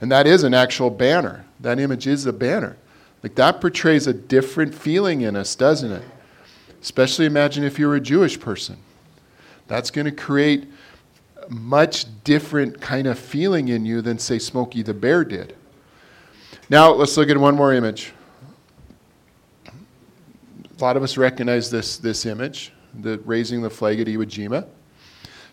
And 0.00 0.12
that 0.12 0.26
is 0.26 0.42
an 0.42 0.52
actual 0.52 0.90
banner. 0.90 1.46
That 1.60 1.78
image 1.78 2.06
is 2.06 2.26
a 2.26 2.32
banner. 2.32 2.76
Like 3.24 3.36
that 3.36 3.62
portrays 3.62 4.06
a 4.06 4.12
different 4.12 4.74
feeling 4.74 5.22
in 5.22 5.34
us, 5.34 5.54
doesn't 5.54 5.90
it? 5.90 6.02
Especially 6.82 7.24
imagine 7.24 7.64
if 7.64 7.78
you're 7.78 7.94
a 7.94 8.00
Jewish 8.00 8.38
person. 8.38 8.76
That's 9.66 9.90
going 9.90 10.04
to 10.04 10.12
create 10.12 10.70
much 11.48 12.04
different 12.22 12.82
kind 12.82 13.06
of 13.06 13.18
feeling 13.18 13.68
in 13.68 13.86
you 13.86 14.02
than, 14.02 14.18
say, 14.18 14.38
Smokey 14.38 14.82
the 14.82 14.92
Bear 14.92 15.24
did. 15.24 15.56
Now, 16.68 16.92
let's 16.92 17.16
look 17.16 17.30
at 17.30 17.38
one 17.38 17.56
more 17.56 17.72
image. 17.72 18.12
A 19.66 20.82
lot 20.82 20.98
of 20.98 21.02
us 21.02 21.16
recognize 21.16 21.70
this, 21.70 21.96
this 21.96 22.26
image, 22.26 22.74
the 23.00 23.16
raising 23.24 23.62
the 23.62 23.70
flag 23.70 24.00
at 24.00 24.06
Iwo 24.06 24.26
Jima. 24.26 24.66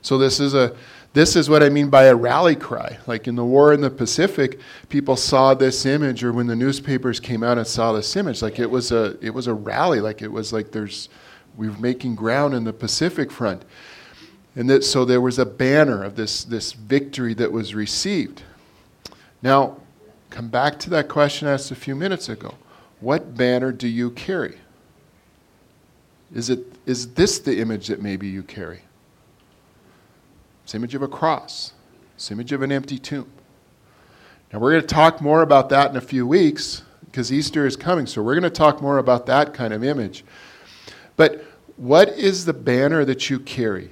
So 0.02 0.18
this 0.18 0.42
is 0.42 0.56
a 0.56 0.76
this 1.14 1.36
is 1.36 1.50
what 1.50 1.62
I 1.62 1.70
mean 1.70 1.90
by 1.90 2.06
a 2.06 2.16
rally 2.16 2.56
cry. 2.56 2.98
Like 3.06 3.28
in 3.28 3.36
the 3.36 3.44
war 3.44 3.74
in 3.74 3.82
the 3.82 3.90
Pacific, 3.90 4.60
people 4.90 5.16
saw 5.16 5.54
this 5.54 5.86
image, 5.86 6.24
or 6.24 6.32
when 6.32 6.48
the 6.48 6.56
newspapers 6.56 7.20
came 7.20 7.44
out 7.44 7.58
and 7.58 7.68
saw 7.68 7.92
this 7.92 8.16
image, 8.16 8.42
like 8.42 8.60
it 8.60 8.70
was 8.70 8.92
a 8.92 9.18
it 9.22 9.34
was 9.34 9.48
a 9.48 9.54
rally. 9.54 10.00
Like 10.00 10.22
it 10.22 10.32
was 10.32 10.54
like 10.54 10.72
there's 10.72 11.10
we're 11.58 11.72
making 11.78 12.16
ground 12.16 12.54
in 12.54 12.64
the 12.64 12.74
Pacific 12.74 13.32
front. 13.32 13.64
And 14.56 14.70
that, 14.70 14.84
so 14.84 15.06
there 15.06 15.22
was 15.22 15.40
a 15.40 15.46
banner 15.46 16.04
of 16.04 16.16
this, 16.16 16.44
this 16.44 16.74
victory 16.74 17.34
that 17.36 17.52
was 17.52 17.74
received. 17.74 18.44
Now, 19.42 19.78
come 20.30 20.50
back 20.50 20.78
to 20.80 20.90
that 20.92 21.08
question 21.08 21.48
I 21.48 21.54
asked 21.54 21.72
a 21.72 21.76
few 21.76 21.96
minutes 21.96 22.30
ago. 22.30 22.56
What 23.00 23.36
banner 23.36 23.72
do 23.72 23.88
you 23.88 24.12
carry? 24.12 24.58
Is, 26.34 26.50
it, 26.50 26.60
is 26.86 27.14
this 27.14 27.40
the 27.40 27.60
image 27.60 27.88
that 27.88 28.02
maybe 28.02 28.28
you 28.28 28.44
carry? 28.44 28.82
Image 30.74 30.96
of 30.96 31.02
a 31.02 31.08
cross. 31.08 31.74
It's 32.16 32.32
image 32.32 32.54
of 32.54 32.62
an 32.62 32.72
empty 32.72 32.98
tomb. 32.98 33.30
Now 34.54 34.60
we're 34.60 34.72
going 34.72 34.82
to 34.82 34.88
talk 34.88 35.20
more 35.20 35.42
about 35.42 35.68
that 35.70 35.92
in 35.92 35.98
a 35.98 36.02
few 36.02 36.26
weeks 36.26 36.84
because 37.06 37.34
Easter 37.34 37.66
is 37.66 37.76
coming. 37.76 38.06
So 38.06 38.22
we're 38.24 38.36
going 38.36 38.44
to 38.44 38.50
talk 38.50 38.82
more 38.82 38.98
about 38.98 39.26
that 39.26 39.54
kind 39.54 39.74
of 39.74 39.84
image. 39.84 40.24
But 41.18 41.44
What 41.82 42.10
is 42.10 42.46
the 42.46 42.54
banner 42.54 43.04
that 43.06 43.30
you 43.30 43.40
carry? 43.40 43.90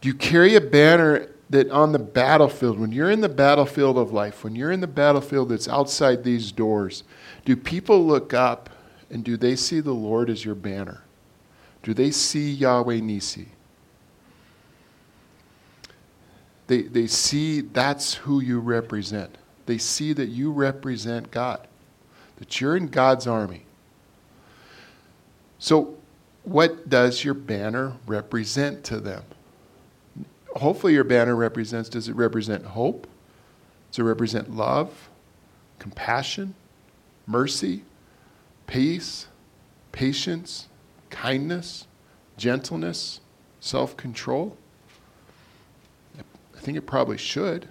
Do 0.00 0.08
you 0.08 0.14
carry 0.14 0.56
a 0.56 0.60
banner 0.60 1.28
that 1.48 1.70
on 1.70 1.92
the 1.92 2.00
battlefield, 2.00 2.80
when 2.80 2.90
you're 2.90 3.10
in 3.10 3.20
the 3.20 3.28
battlefield 3.28 3.96
of 3.96 4.12
life, 4.12 4.42
when 4.42 4.56
you're 4.56 4.72
in 4.72 4.80
the 4.80 4.88
battlefield 4.88 5.50
that's 5.50 5.68
outside 5.68 6.24
these 6.24 6.50
doors, 6.50 7.04
do 7.44 7.56
people 7.56 8.04
look 8.04 8.34
up 8.34 8.70
and 9.08 9.22
do 9.22 9.36
they 9.36 9.54
see 9.56 9.78
the 9.78 9.92
Lord 9.92 10.30
as 10.30 10.44
your 10.44 10.56
banner? 10.56 11.04
Do 11.82 11.94
they 11.94 12.10
see 12.10 12.50
Yahweh 12.50 13.00
Nisi? 13.00 13.48
They, 16.70 16.82
they 16.82 17.08
see 17.08 17.62
that's 17.62 18.14
who 18.14 18.38
you 18.40 18.60
represent. 18.60 19.36
They 19.66 19.76
see 19.76 20.12
that 20.12 20.28
you 20.28 20.52
represent 20.52 21.32
God, 21.32 21.66
that 22.36 22.60
you're 22.60 22.76
in 22.76 22.86
God's 22.86 23.26
army. 23.26 23.64
So, 25.58 25.96
what 26.44 26.88
does 26.88 27.24
your 27.24 27.34
banner 27.34 27.94
represent 28.06 28.84
to 28.84 29.00
them? 29.00 29.24
Hopefully, 30.54 30.92
your 30.92 31.02
banner 31.02 31.34
represents 31.34 31.88
does 31.88 32.06
it 32.06 32.14
represent 32.14 32.64
hope? 32.64 33.08
Does 33.90 33.98
it 33.98 34.04
represent 34.04 34.54
love, 34.54 35.08
compassion, 35.80 36.54
mercy, 37.26 37.82
peace, 38.68 39.26
patience, 39.90 40.68
kindness, 41.10 41.88
gentleness, 42.36 43.18
self 43.58 43.96
control? 43.96 44.56
I 46.60 46.62
think 46.62 46.76
it 46.76 46.82
probably 46.82 47.16
should. 47.16 47.66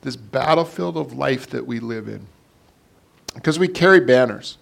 This 0.00 0.16
battlefield 0.16 0.96
of 0.96 1.12
life 1.12 1.50
that 1.50 1.66
we 1.66 1.78
live 1.78 2.08
in. 2.08 2.26
Because 3.34 3.58
we 3.58 3.68
carry 3.68 4.00
banners. 4.00 4.56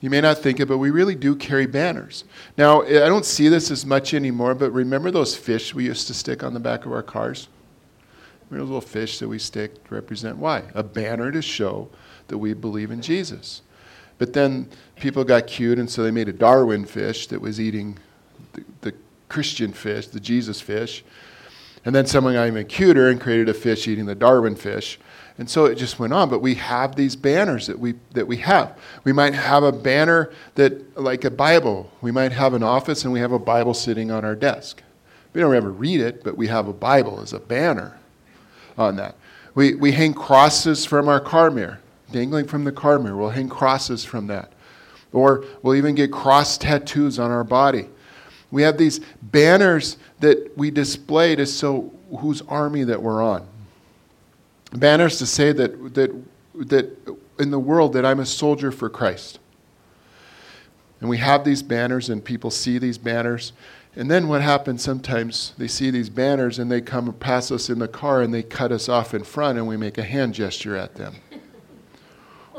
You 0.00 0.10
may 0.10 0.20
not 0.20 0.38
think 0.38 0.58
it, 0.58 0.66
but 0.66 0.78
we 0.78 0.90
really 0.90 1.14
do 1.14 1.36
carry 1.36 1.66
banners. 1.66 2.24
Now, 2.58 2.82
I 2.82 3.06
don't 3.06 3.24
see 3.24 3.48
this 3.48 3.70
as 3.70 3.86
much 3.86 4.14
anymore, 4.14 4.56
but 4.56 4.72
remember 4.72 5.12
those 5.12 5.36
fish 5.36 5.74
we 5.74 5.84
used 5.84 6.08
to 6.08 6.14
stick 6.14 6.42
on 6.42 6.54
the 6.54 6.60
back 6.60 6.84
of 6.84 6.92
our 6.92 7.04
cars? 7.04 7.46
Remember 8.50 8.64
those 8.64 8.74
little 8.74 8.80
fish 8.80 9.20
that 9.20 9.28
we 9.28 9.38
stick 9.38 9.84
to 9.84 9.94
represent 9.94 10.36
why? 10.36 10.64
A 10.74 10.82
banner 10.82 11.30
to 11.30 11.42
show 11.42 11.88
that 12.26 12.38
we 12.38 12.52
believe 12.52 12.90
in 12.90 13.00
Jesus. 13.00 13.62
But 14.18 14.32
then 14.32 14.68
people 14.96 15.22
got 15.22 15.46
cute, 15.46 15.78
and 15.78 15.88
so 15.88 16.02
they 16.02 16.10
made 16.10 16.28
a 16.28 16.32
Darwin 16.32 16.84
fish 16.84 17.28
that 17.28 17.40
was 17.40 17.60
eating 17.60 17.96
the, 18.54 18.64
the 18.80 18.94
Christian 19.28 19.72
fish, 19.72 20.08
the 20.08 20.20
Jesus 20.20 20.60
fish. 20.60 21.04
And 21.86 21.94
then 21.94 22.04
someone 22.04 22.34
got 22.34 22.48
even 22.48 22.66
cuter 22.66 23.08
and 23.08 23.18
created 23.18 23.48
a 23.48 23.54
fish 23.54 23.88
eating 23.88 24.04
the 24.04 24.14
Darwin 24.14 24.56
fish. 24.56 24.98
And 25.38 25.48
so 25.48 25.64
it 25.66 25.76
just 25.76 25.98
went 25.98 26.12
on. 26.12 26.28
But 26.28 26.40
we 26.40 26.54
have 26.56 26.96
these 26.96 27.16
banners 27.16 27.66
that 27.68 27.78
we, 27.78 27.94
that 28.12 28.26
we 28.26 28.36
have. 28.38 28.78
We 29.04 29.12
might 29.12 29.34
have 29.34 29.62
a 29.62 29.72
banner 29.72 30.30
that, 30.56 31.00
like 31.00 31.24
a 31.24 31.30
Bible, 31.30 31.90
we 32.02 32.10
might 32.10 32.32
have 32.32 32.52
an 32.52 32.62
office 32.62 33.04
and 33.04 33.12
we 33.12 33.20
have 33.20 33.32
a 33.32 33.38
Bible 33.38 33.72
sitting 33.72 34.10
on 34.10 34.24
our 34.24 34.34
desk. 34.34 34.82
We 35.32 35.40
don't 35.40 35.54
ever 35.54 35.70
read 35.70 36.00
it, 36.00 36.22
but 36.24 36.36
we 36.36 36.48
have 36.48 36.68
a 36.68 36.72
Bible 36.72 37.20
as 37.20 37.32
a 37.32 37.40
banner 37.40 37.98
on 38.76 38.96
that. 38.96 39.14
We, 39.54 39.74
we 39.74 39.92
hang 39.92 40.12
crosses 40.12 40.84
from 40.84 41.08
our 41.08 41.20
car 41.20 41.50
mirror 41.50 41.80
dangling 42.10 42.46
from 42.46 42.64
the 42.64 42.72
car 42.72 42.98
mirror. 42.98 43.16
We'll 43.16 43.30
hang 43.30 43.48
crosses 43.48 44.04
from 44.04 44.26
that. 44.28 44.52
Or 45.12 45.44
we'll 45.62 45.74
even 45.74 45.94
get 45.94 46.12
cross 46.12 46.58
tattoos 46.58 47.18
on 47.18 47.30
our 47.30 47.44
body. 47.44 47.88
We 48.50 48.62
have 48.62 48.78
these 48.78 49.00
banners 49.22 49.96
that 50.20 50.56
we 50.56 50.70
display 50.70 51.36
to 51.36 51.46
show 51.46 51.92
whose 52.18 52.42
army 52.42 52.84
that 52.84 53.02
we're 53.02 53.22
on. 53.22 53.46
Banners 54.72 55.18
to 55.18 55.26
say 55.26 55.52
that, 55.52 55.94
that, 55.94 56.24
that 56.54 57.16
in 57.38 57.50
the 57.50 57.58
world 57.58 57.92
that 57.92 58.04
I'm 58.04 58.20
a 58.20 58.26
soldier 58.26 58.72
for 58.72 58.88
Christ. 58.88 59.38
And 61.00 61.10
we 61.10 61.18
have 61.18 61.44
these 61.44 61.62
banners, 61.62 62.08
and 62.08 62.24
people 62.24 62.50
see 62.50 62.78
these 62.78 62.96
banners. 62.96 63.52
And 63.94 64.10
then 64.10 64.28
what 64.28 64.42
happens 64.42 64.82
sometimes, 64.82 65.54
they 65.56 65.68
see 65.68 65.90
these 65.90 66.10
banners 66.10 66.58
and 66.58 66.70
they 66.70 66.82
come 66.82 67.10
past 67.14 67.50
us 67.50 67.70
in 67.70 67.78
the 67.78 67.88
car 67.88 68.20
and 68.20 68.32
they 68.32 68.42
cut 68.42 68.70
us 68.70 68.90
off 68.90 69.14
in 69.14 69.24
front 69.24 69.56
and 69.56 69.66
we 69.66 69.78
make 69.78 69.96
a 69.96 70.02
hand 70.02 70.34
gesture 70.34 70.76
at 70.76 70.94
them. 70.94 71.16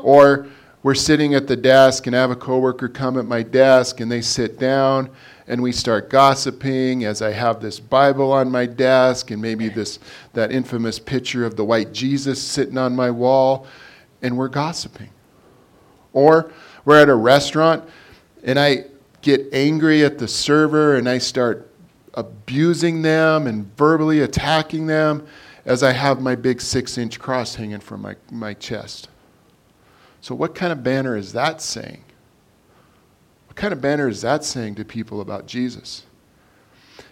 Or 0.00 0.46
we're 0.82 0.94
sitting 0.94 1.34
at 1.34 1.46
the 1.46 1.56
desk 1.56 2.06
and 2.06 2.14
I 2.14 2.20
have 2.20 2.30
a 2.30 2.36
coworker 2.36 2.88
come 2.88 3.18
at 3.18 3.24
my 3.24 3.42
desk 3.42 4.00
and 4.00 4.10
they 4.10 4.20
sit 4.20 4.58
down 4.58 5.10
and 5.48 5.60
we 5.60 5.72
start 5.72 6.08
gossiping 6.08 7.04
as 7.04 7.20
I 7.20 7.32
have 7.32 7.60
this 7.60 7.80
Bible 7.80 8.32
on 8.32 8.50
my 8.50 8.66
desk 8.66 9.30
and 9.30 9.42
maybe 9.42 9.68
this 9.68 9.98
that 10.34 10.52
infamous 10.52 10.98
picture 10.98 11.44
of 11.44 11.56
the 11.56 11.64
white 11.64 11.92
Jesus 11.92 12.40
sitting 12.40 12.78
on 12.78 12.94
my 12.94 13.10
wall 13.10 13.66
and 14.22 14.36
we're 14.36 14.48
gossiping. 14.48 15.10
Or 16.12 16.52
we're 16.84 17.00
at 17.02 17.08
a 17.08 17.14
restaurant 17.14 17.88
and 18.44 18.58
I 18.58 18.84
get 19.20 19.48
angry 19.52 20.04
at 20.04 20.18
the 20.18 20.28
server 20.28 20.96
and 20.96 21.08
I 21.08 21.18
start 21.18 21.70
abusing 22.14 23.02
them 23.02 23.46
and 23.46 23.76
verbally 23.76 24.20
attacking 24.20 24.86
them 24.86 25.26
as 25.64 25.82
I 25.82 25.92
have 25.92 26.20
my 26.20 26.34
big 26.34 26.60
six 26.60 26.98
inch 26.98 27.18
cross 27.18 27.56
hanging 27.56 27.80
from 27.80 28.02
my, 28.02 28.16
my 28.30 28.54
chest. 28.54 29.08
So, 30.20 30.34
what 30.34 30.54
kind 30.54 30.72
of 30.72 30.82
banner 30.82 31.16
is 31.16 31.32
that 31.32 31.62
saying? 31.62 32.04
What 33.46 33.56
kind 33.56 33.72
of 33.72 33.80
banner 33.80 34.08
is 34.08 34.22
that 34.22 34.44
saying 34.44 34.76
to 34.76 34.84
people 34.84 35.20
about 35.20 35.46
Jesus? 35.46 36.04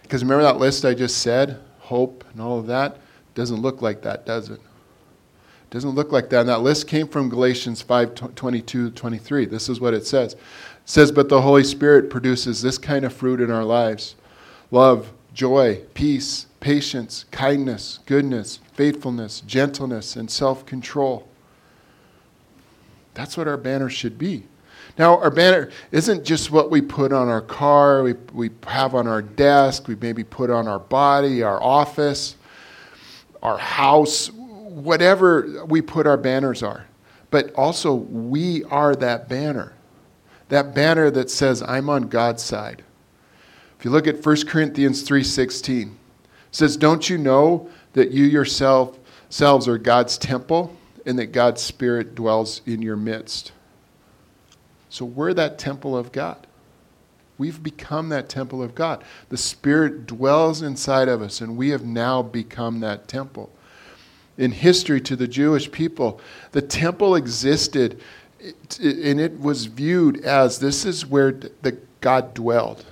Because 0.01 0.23
remember 0.23 0.43
that 0.43 0.57
list 0.57 0.85
I 0.85 0.93
just 0.93 1.17
said, 1.17 1.59
hope 1.79 2.23
and 2.31 2.41
all 2.41 2.59
of 2.59 2.67
that? 2.67 2.97
Doesn't 3.35 3.61
look 3.61 3.81
like 3.81 4.01
that, 4.01 4.25
does 4.25 4.49
it? 4.49 4.61
Doesn't 5.69 5.91
look 5.91 6.11
like 6.11 6.29
that. 6.29 6.41
And 6.41 6.49
that 6.49 6.61
list 6.61 6.87
came 6.87 7.07
from 7.07 7.29
Galatians 7.29 7.81
5 7.81 8.35
22 8.35 8.91
23. 8.91 9.45
This 9.45 9.67
is 9.69 9.79
what 9.81 9.93
it 9.93 10.05
says. 10.05 10.33
It 10.33 10.39
says, 10.85 11.11
But 11.11 11.29
the 11.29 11.41
Holy 11.41 11.63
Spirit 11.63 12.09
produces 12.09 12.61
this 12.61 12.77
kind 12.77 13.03
of 13.03 13.13
fruit 13.13 13.41
in 13.41 13.51
our 13.51 13.65
lives 13.65 14.15
love, 14.71 15.11
joy, 15.33 15.81
peace, 15.93 16.45
patience, 16.59 17.25
kindness, 17.31 17.99
goodness, 18.05 18.59
faithfulness, 18.73 19.41
gentleness, 19.41 20.15
and 20.15 20.31
self 20.31 20.65
control. 20.65 21.27
That's 23.17 23.35
what 23.35 23.47
our 23.47 23.57
banner 23.57 23.89
should 23.89 24.19
be. 24.19 24.43
Now, 24.99 25.17
our 25.17 25.31
banner 25.31 25.71
isn't 25.91 26.23
just 26.23 26.51
what 26.51 26.69
we 26.69 26.81
put 26.81 27.11
on 27.11 27.29
our 27.29 27.41
car, 27.41 28.03
we, 28.03 28.13
we 28.31 28.51
have 28.67 28.93
on 28.93 29.07
our 29.07 29.23
desk, 29.23 29.87
we 29.87 29.95
maybe 29.95 30.23
put 30.23 30.51
on 30.51 30.67
our 30.67 30.77
body, 30.77 31.41
our 31.41 31.61
office, 31.61 32.35
our 33.41 33.57
house, 33.57 34.29
whatever 34.29 35.65
we 35.65 35.81
put 35.81 36.05
our 36.05 36.15
banners 36.15 36.61
are. 36.61 36.85
But 37.31 37.55
also, 37.55 37.95
we 37.95 38.63
are 38.65 38.95
that 38.95 39.27
banner. 39.27 39.73
That 40.49 40.75
banner 40.75 41.09
that 41.09 41.31
says, 41.31 41.63
I'm 41.63 41.89
on 41.89 42.09
God's 42.09 42.43
side. 42.43 42.83
If 43.79 43.83
you 43.83 43.89
look 43.89 44.05
at 44.05 44.23
1 44.23 44.45
Corinthians 44.45 45.07
3.16, 45.09 45.87
it 45.87 45.91
says, 46.51 46.77
Don't 46.77 47.09
you 47.09 47.17
know 47.17 47.67
that 47.93 48.11
you 48.11 48.25
yourself 48.25 48.99
selves 49.29 49.67
are 49.67 49.79
God's 49.79 50.19
temple 50.19 50.76
and 51.07 51.17
that 51.17 51.31
God's 51.31 51.61
Spirit 51.61 52.13
dwells 52.13 52.61
in 52.65 52.81
your 52.81 52.97
midst. 52.97 53.53
So 54.89 55.05
we're 55.05 55.33
that 55.33 55.57
temple 55.57 55.97
of 55.97 56.11
God. 56.11 56.45
We've 57.37 57.63
become 57.63 58.09
that 58.09 58.29
temple 58.29 58.61
of 58.61 58.75
God. 58.75 59.03
The 59.29 59.37
Spirit 59.37 60.05
dwells 60.05 60.61
inside 60.61 61.07
of 61.07 61.21
us, 61.21 61.39
and 61.39 61.55
we 61.55 61.69
have 61.69 61.85
now 61.85 62.21
become 62.21 62.81
that 62.81 63.07
temple. 63.07 63.49
In 64.37 64.51
history, 64.51 64.99
to 65.01 65.15
the 65.15 65.27
Jewish 65.27 65.71
people, 65.71 66.19
the 66.51 66.61
temple 66.61 67.15
existed, 67.15 68.01
and 68.81 69.19
it 69.19 69.39
was 69.39 69.65
viewed 69.65 70.25
as 70.25 70.59
this 70.59 70.83
is 70.83 71.05
where 71.05 71.31
the 71.31 71.77
God 72.01 72.33
dwelled. 72.33 72.85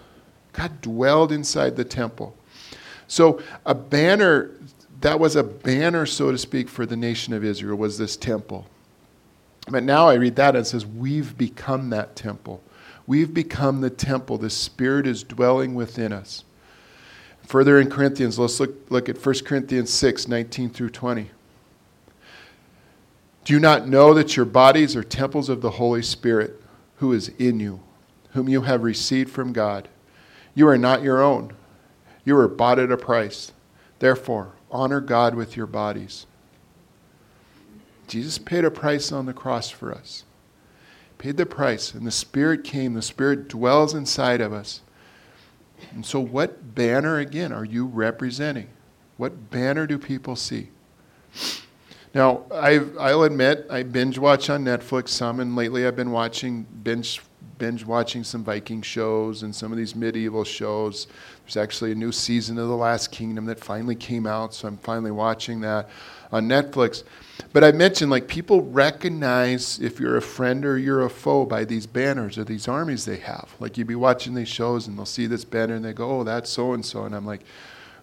God 0.54 0.82
dwelled 0.82 1.32
inside 1.32 1.76
the 1.76 1.84
temple. 1.84 2.36
So 3.08 3.42
a 3.66 3.76
banner 3.76 4.52
that 5.02 5.20
was 5.20 5.36
a 5.36 5.44
banner, 5.44 6.06
so 6.06 6.32
to 6.32 6.38
speak, 6.38 6.70
for 6.70 6.86
the 6.86 6.96
nation 6.96 7.34
of 7.34 7.44
Israel, 7.44 7.78
was 7.78 7.98
this 7.98 8.16
temple. 8.16 8.66
But 9.68 9.84
now 9.84 10.08
I 10.08 10.16
read 10.16 10.36
that 10.36 10.56
and 10.56 10.66
it 10.66 10.70
says, 10.70 10.86
We've 10.86 11.38
become 11.38 11.90
that 11.90 12.16
temple. 12.16 12.62
We've 13.08 13.34
become 13.34 13.82
the 13.82 13.90
temple. 13.90 14.38
The 14.38 14.50
Spirit 14.50 15.08
is 15.08 15.24
dwelling 15.24 15.76
within 15.76 16.12
us. 16.12 16.44
Further 17.44 17.80
in 17.80 17.90
Corinthians, 17.90 18.40
let's 18.40 18.60
look, 18.60 18.90
look 18.90 19.10
at 19.10 19.24
1 19.24 19.36
Corinthians 19.46 19.92
6 19.92 20.28
19 20.28 20.70
through 20.70 20.90
20. 20.90 21.30
Do 23.44 23.54
you 23.54 23.60
not 23.60 23.88
know 23.88 24.16
that 24.16 24.36
your 24.36 24.46
bodies 24.46 24.96
are 24.96 25.04
temples 25.04 25.50
of 25.50 25.62
the 25.62 25.72
Holy 25.72 26.02
Spirit 26.02 26.60
who 26.98 27.14
is 27.14 27.30
in 27.38 27.60
you, 27.60 27.80
whom 28.32 28.50
you 28.50 28.62
have 28.62 28.82
received 28.82 29.30
from 29.30 29.54
God? 29.54 29.88
You 30.56 30.68
are 30.68 30.78
not 30.78 31.04
your 31.04 31.22
own. 31.22 31.54
You 32.24 32.34
were 32.34 32.48
bought 32.48 32.80
at 32.80 32.92
a 32.92 32.98
price. 32.98 33.52
Therefore, 34.00 34.55
honor 34.72 35.02
God 35.02 35.36
with 35.36 35.56
your 35.56 35.68
bodies. 35.68 36.26
Jesus 38.08 38.38
paid 38.38 38.66
a 38.66 38.72
price 38.72 39.12
on 39.12 39.26
the 39.26 39.34
cross 39.34 39.70
for 39.70 39.94
us. 39.94 40.24
Paid 41.18 41.38
the 41.38 41.46
price, 41.46 41.94
and 41.94 42.06
the 42.06 42.12
Spirit 42.12 42.64
came. 42.64 42.94
The 42.94 43.02
Spirit 43.02 43.48
dwells 43.48 43.94
inside 43.94 44.42
of 44.42 44.54
us. 44.54 44.82
And 45.92 46.06
so, 46.06 46.20
what 46.20 46.76
banner, 46.76 47.18
again, 47.20 47.52
are 47.52 47.66
you 47.66 47.86
representing? 47.86 48.68
What 49.18 49.50
banner 49.50 49.88
do 49.88 49.98
people 49.98 50.36
see? 50.36 50.70
Now, 52.14 52.44
i 52.52 52.80
will 52.80 53.24
admit, 53.24 53.68
I 53.70 53.84
binge 53.84 54.18
watch 54.18 54.50
on 54.50 54.64
Netflix 54.64 55.10
some, 55.10 55.40
and 55.40 55.56
lately 55.56 55.86
I've 55.86 55.96
been 55.96 56.12
watching 56.12 56.66
binge 56.84 57.22
binge 57.58 57.86
watching 57.86 58.24
some 58.24 58.44
Viking 58.44 58.82
shows 58.82 59.44
and 59.44 59.56
some 59.56 59.72
of 59.72 59.78
these 59.78 59.96
medieval 59.96 60.44
shows. 60.44 61.08
There's 61.44 61.58
actually 61.58 61.92
a 61.92 61.96
new 61.96 62.12
season 62.12 62.58
of 62.58 62.68
The 62.68 62.76
Last 62.76 63.12
Kingdom 63.12 63.46
that 63.46 63.60
finally 63.60 63.96
came 63.96 64.26
out, 64.26 64.54
so 64.54 64.68
I'm 64.68 64.78
finally 64.78 65.12
watching 65.12 65.62
that 65.62 65.90
on 66.32 66.48
Netflix. 66.48 67.04
But 67.54 67.64
I 67.64 67.72
mentioned 67.72 68.12
like 68.12 68.28
people 68.28 68.62
recognize 68.62 69.80
if 69.80 70.00
you're 70.00 70.18
a 70.18 70.22
friend 70.22 70.66
or 70.66 70.78
you're 70.78 71.04
a 71.04 71.10
foe 71.10 71.46
by 71.46 71.66
these 71.66 71.86
banners 71.86 72.38
or 72.38 72.44
these 72.44 72.68
armies 72.68 73.06
they 73.06 73.18
have. 73.18 73.54
Like 73.60 73.78
you'd 73.78 73.88
be 73.88 73.96
watching 73.96 74.34
these 74.34 74.48
shows 74.48 74.88
and 74.88 74.98
they'll 74.98 75.06
see 75.06 75.28
this 75.28 75.46
banner 75.46 75.76
and 75.76 75.86
they 75.86 75.94
go, 75.94 76.20
"Oh, 76.20 76.24
that's 76.24 76.50
so 76.50 76.74
and 76.74 76.86
so," 76.86 77.06
and 77.06 77.16
I'm 77.16 77.26
like, 77.26 77.42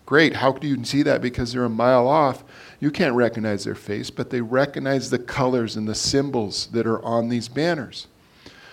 "Great! 0.06 0.36
How 0.36 0.52
do 0.52 0.66
you 0.66 0.82
see 0.84 1.02
that? 1.02 1.20
Because 1.20 1.52
they're 1.52 1.64
a 1.64 1.70
mile 1.70 2.08
off." 2.08 2.44
You 2.80 2.90
can't 2.90 3.14
recognize 3.14 3.64
their 3.64 3.74
face, 3.74 4.10
but 4.10 4.30
they 4.30 4.40
recognize 4.40 5.10
the 5.10 5.18
colors 5.18 5.76
and 5.76 5.88
the 5.88 5.94
symbols 5.94 6.68
that 6.72 6.86
are 6.86 7.02
on 7.04 7.28
these 7.28 7.48
banners. 7.48 8.06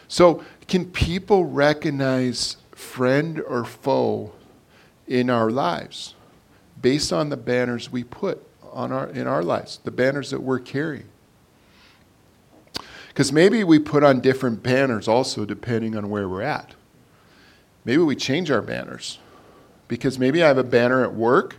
So, 0.08 0.44
can 0.70 0.86
people 0.86 1.46
recognize 1.46 2.58
friend 2.72 3.42
or 3.42 3.66
foe 3.66 4.32
in 5.08 5.30
our 5.30 5.50
lives 5.50 6.16
based 6.82 7.12
on 7.12 7.30
the 7.30 7.38
banners 7.38 7.92
we 7.92 8.04
put 8.04 8.42
on 8.72 8.92
our, 8.92 9.08
in 9.08 9.28
our 9.28 9.44
lives, 9.44 9.80
the 9.84 9.92
banners 9.92 10.30
that 10.30 10.42
we're 10.42 10.60
carrying? 10.60 11.10
Because 13.08 13.34
maybe 13.34 13.64
we 13.64 13.80
put 13.80 14.04
on 14.04 14.22
different 14.22 14.64
banners 14.64 15.08
also 15.08 15.44
depending 15.44 15.98
on 15.98 16.10
where 16.10 16.30
we're 16.30 16.44
at. 16.44 16.76
Maybe 17.84 18.02
we 18.02 18.16
change 18.16 18.50
our 18.50 18.62
banners. 18.62 19.20
Because 19.88 20.20
maybe 20.20 20.44
I 20.44 20.48
have 20.48 20.60
a 20.60 20.64
banner 20.64 21.04
at 21.04 21.14
work 21.14 21.58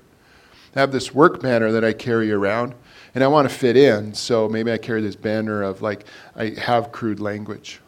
I 0.74 0.80
have 0.80 0.92
this 0.92 1.12
work 1.12 1.40
banner 1.40 1.72
that 1.72 1.84
I 1.84 1.92
carry 1.92 2.30
around, 2.30 2.74
and 3.14 3.24
I 3.24 3.26
want 3.26 3.48
to 3.48 3.54
fit 3.54 3.76
in. 3.76 4.14
So 4.14 4.48
maybe 4.48 4.70
I 4.70 4.78
carry 4.78 5.02
this 5.02 5.16
banner 5.16 5.62
of 5.62 5.82
like 5.82 6.04
I 6.36 6.50
have 6.50 6.92
crude 6.92 7.18
language. 7.18 7.80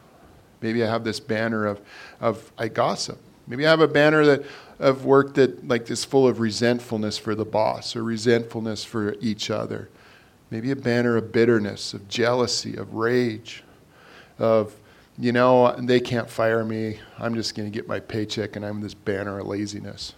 Maybe 0.63 0.83
I 0.85 0.89
have 0.89 1.05
this 1.05 1.21
banner 1.21 1.67
of 1.67 1.81
of 2.21 2.53
I 2.57 2.69
gossip. 2.69 3.19
Maybe 3.47 3.67
I 3.67 3.71
have 3.71 3.81
a 3.81 3.89
banner 3.89 4.25
that 4.25 4.45
of 4.79 5.05
work 5.05 5.35
that 5.35 5.67
like 5.67 5.91
is 5.91 6.05
full 6.05 6.27
of 6.27 6.41
resentfulness 6.41 7.19
for 7.19 7.35
the 7.35 7.45
boss 7.45 7.97
or 7.97 8.03
resentfulness 8.03 8.85
for 8.85 9.17
each 9.21 9.51
other. 9.51 9.89
Maybe 10.51 10.71
a 10.71 10.77
banner 10.77 11.17
of 11.17 11.33
bitterness, 11.33 11.95
of 11.95 12.09
jealousy, 12.09 12.77
of 12.77 12.95
rage, 12.95 13.65
of 14.39 14.75
you 15.19 15.33
know, 15.33 15.75
they 15.77 16.01
can't 16.01 16.29
fire 16.29 16.65
me. 16.65 16.99
I'm 17.19 17.35
just 17.35 17.55
going 17.55 17.71
to 17.71 17.75
get 17.75 17.87
my 17.87 18.01
paycheck 18.01 18.57
and 18.57 18.65
I'm 18.65 18.81
this 18.81 18.95
banner 18.95 19.39
of 19.39 19.47
laziness 19.47 20.15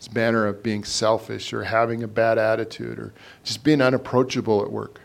this 0.00 0.08
banner 0.08 0.46
of 0.46 0.62
being 0.62 0.82
selfish 0.82 1.52
or 1.52 1.64
having 1.64 2.02
a 2.02 2.08
bad 2.08 2.38
attitude 2.38 2.98
or 2.98 3.12
just 3.44 3.62
being 3.62 3.82
unapproachable 3.82 4.62
at 4.62 4.72
work 4.72 4.98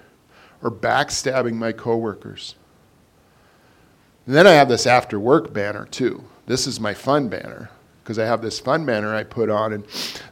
or 0.63 0.71
backstabbing 0.71 1.51
my 1.51 1.73
coworkers. 1.73 2.55
And 4.25 4.35
then 4.35 4.47
I 4.47 4.51
have 4.51 4.69
this 4.69 4.87
after 4.87 5.19
work 5.19 5.53
banner 5.53 5.85
too. 5.85 6.23
This 6.47 6.67
is 6.67 6.79
my 6.79 6.93
fun 6.93 7.29
banner 7.29 7.69
because 8.03 8.19
I 8.19 8.25
have 8.25 8.41
this 8.41 8.59
fun 8.59 8.85
banner 8.85 9.15
I 9.15 9.23
put 9.23 9.49
on, 9.49 9.73
and 9.73 9.83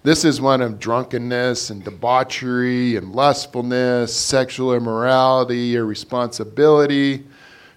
this 0.04 0.24
is 0.24 0.40
one 0.40 0.62
of 0.62 0.80
drunkenness 0.80 1.72
and 1.72 1.84
debauchery 1.84 2.98
and 2.98 3.14
lustfulness, 3.14 4.16
sexual 4.16 4.76
immorality, 4.76 5.76
irresponsibility, 5.76 7.26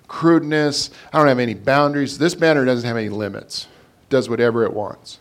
crudeness. 0.06 0.90
I 1.14 1.18
don't 1.18 1.28
have 1.28 1.38
any 1.38 1.54
boundaries. 1.54 2.18
This 2.18 2.34
banner 2.34 2.66
doesn't 2.66 2.86
have 2.86 2.98
any 2.98 3.08
limits, 3.08 3.68
it 4.02 4.10
does 4.10 4.28
whatever 4.28 4.64
it 4.64 4.72
wants. 4.72 5.18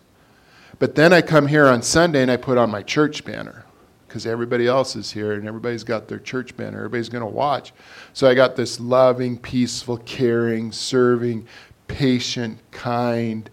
But 0.78 0.96
then 0.96 1.14
I 1.14 1.22
come 1.22 1.48
here 1.48 1.68
on 1.68 1.82
Sunday 1.82 2.22
and 2.22 2.32
I 2.32 2.36
put 2.36 2.58
on 2.58 2.70
my 2.70 2.84
church 2.84 3.24
banner 3.24 3.65
because 4.16 4.26
everybody 4.26 4.66
else 4.66 4.96
is 4.96 5.12
here 5.12 5.34
and 5.34 5.46
everybody's 5.46 5.84
got 5.84 6.08
their 6.08 6.20
church 6.20 6.56
banner. 6.56 6.78
Everybody's 6.78 7.10
going 7.10 7.20
to 7.20 7.30
watch. 7.30 7.74
So 8.14 8.30
I 8.30 8.34
got 8.34 8.56
this 8.56 8.80
loving, 8.80 9.38
peaceful, 9.38 9.98
caring, 9.98 10.72
serving, 10.72 11.46
patient, 11.90 12.60
kind, 12.72 13.50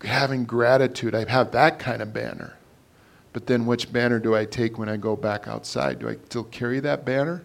having 0.00 0.46
gratitude. 0.46 1.14
I 1.14 1.30
have 1.30 1.52
that 1.52 1.78
kind 1.78 2.00
of 2.00 2.14
banner. 2.14 2.56
But 3.34 3.46
then 3.46 3.66
which 3.66 3.92
banner 3.92 4.18
do 4.18 4.34
I 4.34 4.46
take 4.46 4.78
when 4.78 4.88
I 4.88 4.96
go 4.96 5.14
back 5.14 5.46
outside? 5.46 5.98
Do 5.98 6.08
I 6.08 6.16
still 6.24 6.44
carry 6.44 6.80
that 6.80 7.04
banner? 7.04 7.42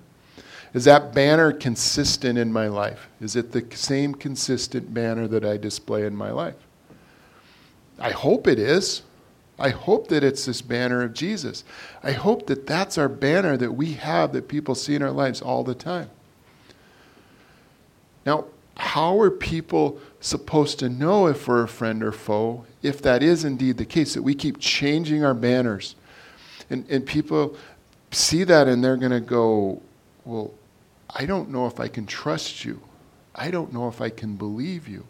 Is 0.74 0.86
that 0.86 1.14
banner 1.14 1.52
consistent 1.52 2.40
in 2.40 2.54
my 2.54 2.70
life? 2.70 3.10
Is 3.20 3.36
it 3.36 3.52
the 3.52 3.66
same 3.76 4.16
consistent 4.16 4.94
banner 4.94 5.28
that 5.28 5.44
I 5.44 5.58
display 5.58 6.06
in 6.06 6.16
my 6.16 6.32
life? 6.32 6.56
I 8.00 8.12
hope 8.12 8.48
it 8.48 8.58
is. 8.58 9.02
I 9.60 9.70
hope 9.70 10.08
that 10.08 10.24
it's 10.24 10.46
this 10.46 10.62
banner 10.62 11.04
of 11.04 11.14
Jesus. 11.14 11.64
I 12.02 12.14
hope 12.14 12.48
that 12.48 12.66
that's 12.66 12.98
our 12.98 13.10
banner 13.10 13.58
that 13.58 13.74
we 13.74 13.94
have 13.94 14.34
that 14.34 14.48
people 14.48 14.76
see 14.76 14.96
in 14.96 15.04
our 15.04 15.12
lives 15.12 15.42
all 15.42 15.64
the 15.64 15.76
time. 15.76 16.10
Now, 18.26 18.46
how 18.78 19.20
are 19.20 19.30
people 19.30 20.00
supposed 20.22 20.80
to 20.80 20.90
know 20.90 21.28
if 21.28 21.48
we're 21.48 21.64
a 21.64 21.68
friend 21.68 22.02
or 22.02 22.14
foe 22.14 22.66
if 22.82 23.02
that 23.02 23.22
is 23.22 23.44
indeed 23.44 23.78
the 23.78 23.86
case, 23.86 24.14
that 24.14 24.22
we 24.22 24.34
keep 24.34 24.60
changing 24.60 25.24
our 25.24 25.34
banners? 25.34 25.96
And, 26.70 26.86
and 26.90 27.06
people 27.06 27.58
see 28.12 28.46
that 28.46 28.68
and 28.68 28.84
they're 28.84 28.98
going 28.98 29.12
to 29.12 29.20
go, 29.20 29.82
Well, 30.24 30.54
I 31.10 31.26
don't 31.26 31.50
know 31.50 31.68
if 31.68 31.80
I 31.80 31.88
can 31.88 32.06
trust 32.06 32.64
you. 32.64 32.82
I 33.36 33.52
don't 33.52 33.74
know 33.74 33.88
if 33.88 34.00
I 34.00 34.10
can 34.10 34.36
believe 34.36 34.88
you. 34.88 35.06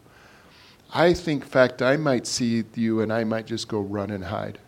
I 0.92 1.14
think, 1.14 1.44
in 1.44 1.50
fact, 1.50 1.82
I 1.82 1.98
might 1.98 2.26
see 2.26 2.64
you 2.76 3.02
and 3.02 3.14
I 3.14 3.24
might 3.24 3.46
just 3.46 3.68
go 3.68 3.80
run 3.80 4.10
and 4.10 4.24
hide. 4.24 4.60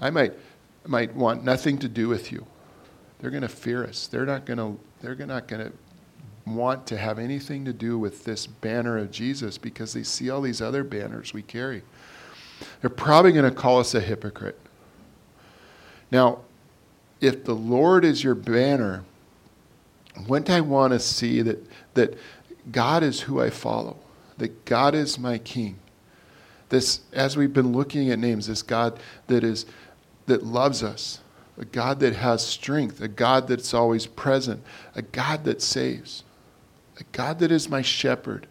I 0.00 0.10
might, 0.10 0.34
might 0.86 1.14
want 1.14 1.44
nothing 1.44 1.78
to 1.78 1.88
do 1.88 2.08
with 2.08 2.32
you. 2.32 2.46
They're 3.18 3.30
going 3.30 3.42
to 3.42 3.48
fear 3.48 3.84
us. 3.84 4.06
They're 4.06 4.26
not 4.26 4.44
going 4.44 4.58
to, 4.58 4.78
they're 5.00 5.14
not 5.14 5.48
going 5.48 5.66
to 5.66 5.72
want 6.46 6.86
to 6.86 6.96
have 6.96 7.18
anything 7.18 7.64
to 7.64 7.72
do 7.72 7.98
with 7.98 8.24
this 8.24 8.46
banner 8.46 8.98
of 8.98 9.10
Jesus 9.10 9.58
because 9.58 9.92
they 9.92 10.02
see 10.02 10.30
all 10.30 10.40
these 10.40 10.62
other 10.62 10.82
banners 10.82 11.32
we 11.32 11.42
carry. 11.42 11.82
They're 12.80 12.90
probably 12.90 13.32
going 13.32 13.48
to 13.48 13.54
call 13.54 13.78
us 13.78 13.94
a 13.94 14.00
hypocrite. 14.00 14.58
Now, 16.10 16.40
if 17.20 17.44
the 17.44 17.54
Lord 17.54 18.04
is 18.04 18.24
your 18.24 18.34
banner, 18.34 19.04
wouldn't 20.26 20.50
I 20.50 20.60
want 20.60 20.92
to 20.92 20.98
see 20.98 21.42
that, 21.42 21.64
that 21.94 22.18
God 22.72 23.02
is 23.02 23.20
who 23.20 23.40
I 23.40 23.50
follow? 23.50 23.96
That 24.38 24.64
God 24.64 24.94
is 24.94 25.18
my 25.18 25.38
king. 25.38 25.78
This, 26.68 27.00
as 27.12 27.36
we've 27.36 27.52
been 27.52 27.72
looking 27.72 28.10
at 28.10 28.18
names, 28.18 28.46
this 28.46 28.62
God 28.62 28.98
that 29.26 29.44
is 29.44 29.66
that 30.26 30.44
loves 30.44 30.82
us, 30.82 31.20
a 31.56 31.64
God 31.64 32.00
that 32.00 32.14
has 32.14 32.46
strength, 32.46 33.00
a 33.00 33.08
God 33.08 33.48
that's 33.48 33.74
always 33.74 34.06
present, 34.06 34.62
a 34.94 35.02
God 35.02 35.44
that 35.44 35.60
saves, 35.60 36.22
a 37.00 37.04
God 37.12 37.38
that 37.40 37.50
is 37.50 37.68
my 37.68 37.82
shepherd, 37.82 38.46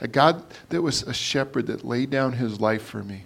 a 0.00 0.08
God 0.08 0.44
that 0.68 0.82
was 0.82 1.02
a 1.02 1.14
shepherd 1.14 1.66
that 1.68 1.84
laid 1.84 2.10
down 2.10 2.32
his 2.32 2.60
life 2.60 2.82
for 2.82 3.02
me, 3.02 3.24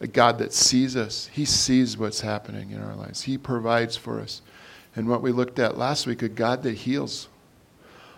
a 0.00 0.06
God 0.06 0.38
that 0.38 0.52
sees 0.52 0.96
us. 0.96 1.28
He 1.32 1.44
sees 1.44 1.96
what's 1.96 2.20
happening 2.20 2.70
in 2.70 2.82
our 2.82 2.94
lives, 2.94 3.22
He 3.22 3.38
provides 3.38 3.96
for 3.96 4.20
us. 4.20 4.42
And 4.94 5.08
what 5.08 5.20
we 5.20 5.30
looked 5.30 5.58
at 5.58 5.76
last 5.76 6.06
week, 6.06 6.22
a 6.22 6.28
God 6.28 6.62
that 6.62 6.72
heals. 6.72 7.28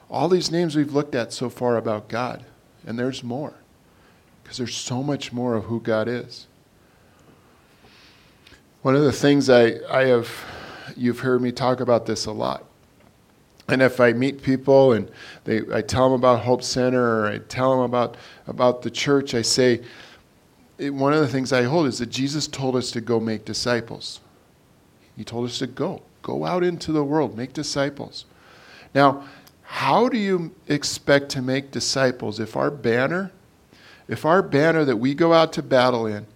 All 0.09 0.29
these 0.29 0.51
names 0.51 0.77
we've 0.77 0.93
looked 0.93 1.15
at 1.17 1.33
so 1.33 1.51
far 1.51 1.77
about 1.77 2.09
God. 2.09 2.45
And 2.89 2.99
there's 2.99 3.23
more. 3.23 3.53
Because 4.43 4.57
there's 4.57 4.75
so 4.75 5.03
much 5.03 5.31
more 5.31 5.55
of 5.55 5.65
who 5.65 5.79
God 5.79 6.09
is. 6.09 6.47
One 8.81 8.97
of 8.97 9.03
the 9.03 9.13
things 9.13 9.51
I, 9.51 9.75
I 9.91 10.07
have, 10.07 10.31
you've 10.97 11.21
heard 11.21 11.43
me 11.43 11.53
talk 11.53 11.81
about 11.81 12.07
this 12.07 12.25
a 12.25 12.33
lot. 12.33 12.65
And 13.69 13.83
if 13.83 14.01
I 14.01 14.15
meet 14.15 14.43
people 14.43 14.93
and 14.93 15.11
they, 15.45 15.61
I 15.71 15.83
tell 15.83 16.09
them 16.09 16.19
about 16.19 16.41
Hope 16.41 16.63
Center 16.63 17.21
or 17.21 17.27
I 17.27 17.39
tell 17.39 17.73
them 17.73 17.81
about, 17.81 18.17
about 18.47 18.81
the 18.81 18.91
church, 18.91 19.35
I 19.35 19.43
say, 19.43 19.83
it, 20.79 20.89
one 20.89 21.13
of 21.13 21.21
the 21.21 21.29
things 21.29 21.53
I 21.53 21.65
hold 21.65 21.87
is 21.89 21.99
that 21.99 22.09
Jesus 22.09 22.47
told 22.47 22.75
us 22.75 22.91
to 22.93 23.03
go 23.03 23.21
make 23.21 23.45
disciples. 23.45 24.21
He 25.15 25.25
told 25.25 25.45
us 25.45 25.59
to 25.59 25.67
go. 25.67 26.01
Go 26.23 26.47
out 26.47 26.65
into 26.65 26.93
the 26.93 27.05
world, 27.05 27.37
make 27.37 27.53
disciples. 27.53 28.25
Now, 28.95 29.25
how 29.71 30.09
do 30.09 30.17
you 30.17 30.51
expect 30.67 31.29
to 31.29 31.43
make 31.43 31.71
disciples 31.71 32.41
if 32.41 32.57
our 32.57 32.71
banner, 32.71 33.31
if 34.09 34.25
our 34.25 34.41
banner 34.41 34.83
that 34.87 34.97
we 34.97 35.13
go 35.13 35.35
out 35.35 35.53
to 35.53 35.63
battle 35.63 36.07
in, 36.07 36.27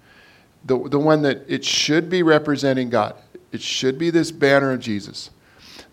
the, 0.66 0.78
the 0.90 0.98
one 0.98 1.22
that 1.22 1.42
it 1.48 1.64
should 1.64 2.10
be 2.10 2.22
representing 2.22 2.90
God, 2.90 3.16
it 3.50 3.62
should 3.62 3.98
be 3.98 4.10
this 4.10 4.30
banner 4.30 4.72
of 4.72 4.80
Jesus, 4.80 5.30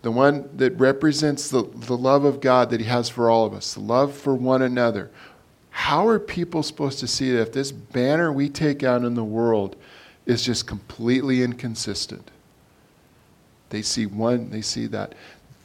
the 0.02 0.10
one 0.10 0.50
that 0.58 0.78
represents 0.78 1.48
the, 1.48 1.62
the 1.62 1.96
love 1.96 2.24
of 2.24 2.42
God 2.42 2.68
that 2.70 2.80
He 2.80 2.86
has 2.86 3.08
for 3.08 3.30
all 3.30 3.46
of 3.46 3.54
us, 3.54 3.72
the 3.72 3.80
love 3.80 4.14
for 4.14 4.34
one 4.34 4.60
another. 4.60 5.10
How 5.70 6.06
are 6.08 6.18
people 6.18 6.62
supposed 6.62 6.98
to 7.00 7.06
see 7.06 7.32
that 7.32 7.40
if 7.40 7.52
this 7.52 7.72
banner 7.72 8.30
we 8.30 8.50
take 8.50 8.82
out 8.82 9.02
in 9.02 9.14
the 9.14 9.24
world 9.24 9.76
is 10.26 10.44
just 10.44 10.66
completely 10.66 11.42
inconsistent? 11.42 12.30
They 13.70 13.80
see 13.80 14.04
one, 14.04 14.50
they 14.50 14.60
see 14.60 14.86
that 14.88 15.14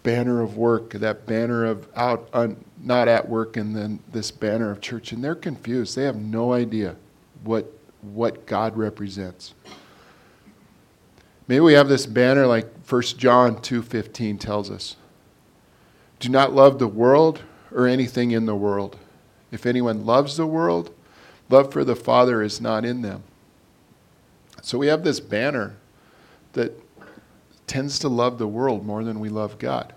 banner 0.05 0.41
of 0.41 0.55
work, 0.55 0.91
that 0.93 1.25
banner 1.25 1.65
of 1.65 1.89
out, 1.95 2.29
un, 2.31 2.63
not 2.81 3.09
at 3.09 3.27
work, 3.27 3.57
and 3.57 3.75
then 3.75 3.99
this 4.11 4.31
banner 4.31 4.71
of 4.71 4.79
church, 4.79 5.11
and 5.11 5.21
they're 5.21 5.35
confused. 5.35 5.97
They 5.97 6.03
have 6.03 6.15
no 6.15 6.53
idea 6.53 6.95
what 7.43 7.71
what 8.01 8.45
God 8.45 8.77
represents. 8.77 9.55
Maybe 11.47 11.59
we 11.59 11.73
have 11.73 11.89
this 11.89 12.05
banner 12.05 12.45
like 12.45 12.71
1 12.87 13.17
John 13.17 13.57
2:15 13.57 14.39
tells 14.39 14.69
us. 14.69 14.95
Do 16.19 16.29
not 16.29 16.53
love 16.53 16.79
the 16.79 16.87
world 16.87 17.41
or 17.71 17.87
anything 17.87 18.31
in 18.31 18.45
the 18.45 18.55
world. 18.55 18.97
If 19.51 19.65
anyone 19.65 20.05
loves 20.05 20.37
the 20.37 20.47
world, 20.47 20.91
love 21.49 21.73
for 21.73 21.83
the 21.83 21.95
Father 21.95 22.41
is 22.41 22.61
not 22.61 22.85
in 22.85 23.01
them. 23.01 23.23
So 24.61 24.77
we 24.77 24.87
have 24.87 25.03
this 25.03 25.19
banner 25.19 25.75
that 26.53 26.79
tends 27.67 27.99
to 27.99 28.10
love 28.10 28.38
the 28.38 28.47
world 28.47 28.86
more 28.86 29.04
than 29.04 29.19
we 29.19 29.30
love 29.30 29.58
God. 29.60 29.93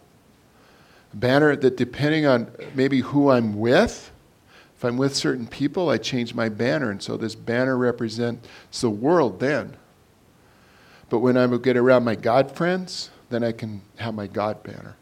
A 1.13 1.17
banner 1.17 1.55
that, 1.57 1.77
depending 1.77 2.27
on 2.27 2.51
maybe 2.75 3.01
who 3.01 3.31
I'm 3.31 3.59
with, 3.59 4.11
if 4.77 4.85
I'm 4.85 4.97
with 4.97 5.17
certain 5.17 5.47
people, 5.47 5.91
I 5.91 5.99
change 5.99 6.35
my 6.35 6.49
banner. 6.49 6.91
And 6.91 7.03
so 7.03 7.17
this 7.17 7.35
banner 7.35 7.77
represents 7.77 8.47
the 8.81 8.91
world 8.91 9.41
then. 9.41 9.77
But 11.11 11.19
when 11.19 11.37
I 11.37 11.47
get 11.57 11.77
around 11.77 12.05
my 12.05 12.15
God 12.15 12.55
friends, 12.55 13.11
then 13.31 13.43
I 13.43 13.53
can 13.53 13.83
have 13.97 14.15
my 14.15 14.27
God 14.27 14.63
banner. 14.63 14.97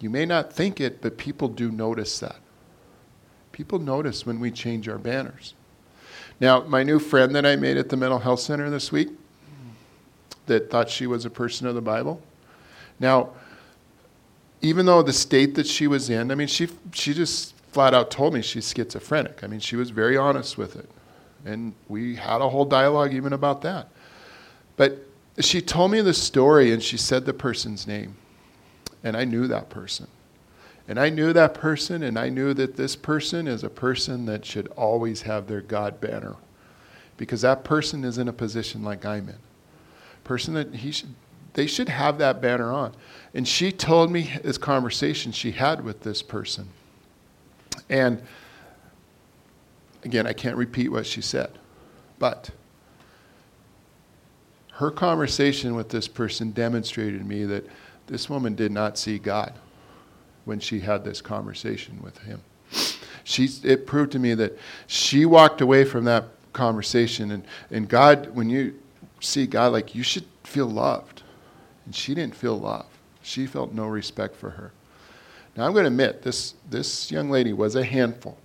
You 0.00 0.10
may 0.10 0.24
not 0.24 0.52
think 0.52 0.80
it, 0.80 1.00
but 1.02 1.18
people 1.18 1.48
do 1.48 1.70
notice 1.70 2.18
that. 2.20 2.36
People 3.52 3.78
notice 3.78 4.26
when 4.26 4.40
we 4.40 4.50
change 4.50 4.88
our 4.88 4.98
banners. 4.98 5.54
Now, 6.40 6.62
my 6.62 6.82
new 6.82 6.98
friend 6.98 7.34
that 7.34 7.46
I 7.46 7.56
made 7.56 7.76
at 7.76 7.88
the 7.88 7.96
mental 7.96 8.18
health 8.18 8.40
center 8.40 8.68
this 8.70 8.90
week 8.90 9.10
that 10.46 10.70
thought 10.70 10.88
she 10.88 11.06
was 11.06 11.24
a 11.24 11.30
person 11.30 11.66
of 11.66 11.74
the 11.74 11.80
Bible. 11.80 12.20
Now, 13.00 13.30
even 14.62 14.86
though 14.86 15.02
the 15.02 15.12
state 15.12 15.54
that 15.56 15.66
she 15.66 15.86
was 15.86 16.10
in, 16.10 16.30
I 16.30 16.34
mean, 16.34 16.48
she, 16.48 16.68
she 16.92 17.12
just 17.12 17.54
flat 17.72 17.92
out 17.92 18.10
told 18.10 18.34
me 18.34 18.40
she's 18.40 18.72
schizophrenic. 18.72 19.42
I 19.42 19.46
mean, 19.46 19.60
she 19.60 19.76
was 19.76 19.90
very 19.90 20.16
honest 20.16 20.56
with 20.56 20.76
it. 20.76 20.88
And 21.44 21.74
we 21.88 22.16
had 22.16 22.40
a 22.40 22.48
whole 22.48 22.64
dialogue 22.64 23.12
even 23.12 23.32
about 23.32 23.62
that. 23.62 23.88
But 24.76 24.98
she 25.40 25.60
told 25.60 25.90
me 25.90 26.00
the 26.00 26.14
story 26.14 26.72
and 26.72 26.82
she 26.82 26.96
said 26.96 27.26
the 27.26 27.34
person's 27.34 27.86
name. 27.86 28.16
And 29.02 29.16
I 29.16 29.24
knew 29.24 29.46
that 29.48 29.68
person. 29.68 30.06
And 30.86 31.00
I 31.00 31.08
knew 31.08 31.32
that 31.32 31.54
person, 31.54 32.02
and 32.02 32.18
I 32.18 32.28
knew 32.28 32.52
that 32.54 32.76
this 32.76 32.94
person 32.94 33.48
is 33.48 33.64
a 33.64 33.70
person 33.70 34.26
that 34.26 34.44
should 34.44 34.68
always 34.68 35.22
have 35.22 35.46
their 35.46 35.62
God 35.62 36.00
banner. 36.00 36.36
Because 37.16 37.40
that 37.40 37.64
person 37.64 38.04
is 38.04 38.18
in 38.18 38.28
a 38.28 38.32
position 38.32 38.82
like 38.82 39.04
I'm 39.04 39.28
in. 39.28 39.38
Person 40.24 40.54
that 40.54 40.74
he 40.74 40.90
should, 40.90 41.14
they 41.52 41.66
should 41.66 41.88
have 41.88 42.18
that 42.18 42.40
banner 42.40 42.72
on. 42.72 42.94
And 43.34 43.46
she 43.46 43.70
told 43.70 44.10
me 44.10 44.32
this 44.42 44.58
conversation 44.58 45.32
she 45.32 45.52
had 45.52 45.84
with 45.84 46.00
this 46.00 46.22
person. 46.22 46.68
And 47.88 48.22
again, 50.02 50.26
I 50.26 50.32
can't 50.32 50.56
repeat 50.56 50.88
what 50.88 51.06
she 51.06 51.20
said, 51.20 51.50
but 52.18 52.50
her 54.74 54.90
conversation 54.90 55.74
with 55.74 55.88
this 55.88 56.08
person 56.08 56.50
demonstrated 56.50 57.20
to 57.20 57.26
me 57.26 57.44
that 57.44 57.64
this 58.06 58.28
woman 58.28 58.54
did 58.54 58.72
not 58.72 58.98
see 58.98 59.18
God 59.18 59.52
when 60.44 60.60
she 60.60 60.80
had 60.80 61.04
this 61.04 61.20
conversation 61.20 62.00
with 62.02 62.18
him. 62.18 62.40
She, 63.22 63.48
it 63.62 63.86
proved 63.86 64.12
to 64.12 64.18
me 64.18 64.34
that 64.34 64.58
she 64.86 65.24
walked 65.24 65.60
away 65.60 65.84
from 65.84 66.04
that 66.04 66.24
conversation, 66.52 67.30
and, 67.30 67.44
and 67.70 67.88
God, 67.88 68.34
when 68.34 68.50
you 68.50 68.74
see 69.24 69.46
God, 69.46 69.72
like 69.72 69.94
you 69.94 70.02
should 70.02 70.26
feel 70.44 70.66
loved. 70.66 71.22
And 71.84 71.94
she 71.94 72.14
didn't 72.14 72.36
feel 72.36 72.58
love. 72.58 72.86
She 73.22 73.46
felt 73.46 73.72
no 73.72 73.86
respect 73.86 74.36
for 74.36 74.50
her. 74.50 74.72
Now 75.56 75.66
I'm 75.66 75.72
going 75.72 75.84
to 75.84 75.88
admit 75.88 76.22
this 76.22 76.54
this 76.68 77.10
young 77.10 77.30
lady 77.30 77.52
was 77.52 77.76
a 77.76 77.84
handful. 77.84 78.36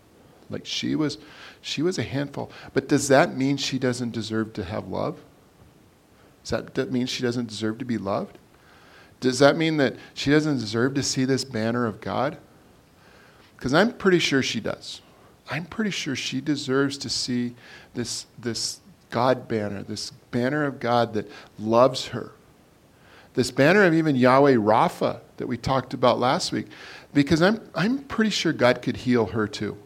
Like 0.49 0.65
she 0.65 0.95
was 0.95 1.17
she 1.61 1.81
was 1.81 1.97
a 1.97 2.03
handful. 2.03 2.51
But 2.73 2.87
does 2.87 3.07
that 3.07 3.35
mean 3.35 3.57
she 3.57 3.79
doesn't 3.79 4.11
deserve 4.11 4.53
to 4.53 4.63
have 4.63 4.87
love? 4.87 5.19
Does 6.43 6.51
that, 6.51 6.73
that 6.75 6.91
mean 6.91 7.05
she 7.05 7.21
doesn't 7.21 7.47
deserve 7.47 7.77
to 7.79 7.85
be 7.85 7.97
loved? 7.97 8.37
Does 9.19 9.39
that 9.39 9.57
mean 9.57 9.77
that 9.77 9.95
she 10.13 10.31
doesn't 10.31 10.59
deserve 10.59 10.93
to 10.93 11.03
see 11.03 11.25
this 11.25 11.43
banner 11.43 11.85
of 11.85 11.99
God? 11.99 12.37
Because 13.55 13.73
I'm 13.73 13.91
pretty 13.91 14.19
sure 14.19 14.41
she 14.41 14.61
does. 14.61 15.01
I'm 15.51 15.65
pretty 15.65 15.91
sure 15.91 16.15
she 16.15 16.39
deserves 16.41 16.97
to 16.99 17.09
see 17.09 17.55
this, 17.93 18.27
this 18.37 18.79
God 19.09 19.47
banner, 19.47 19.83
this 19.83 20.11
banner 20.31 20.65
of 20.65 20.79
God 20.79 21.13
that 21.13 21.29
loves 21.57 22.07
her. 22.07 22.31
This 23.33 23.51
banner 23.51 23.83
of 23.83 23.93
even 23.93 24.15
Yahweh 24.15 24.55
Rapha 24.55 25.19
that 25.37 25.47
we 25.47 25.57
talked 25.57 25.93
about 25.93 26.19
last 26.19 26.51
week. 26.51 26.67
Because 27.13 27.41
I'm, 27.41 27.61
I'm 27.73 27.99
pretty 27.99 28.31
sure 28.31 28.53
God 28.53 28.81
could 28.81 28.97
heal 28.97 29.27
her 29.27 29.47
too. 29.47 29.77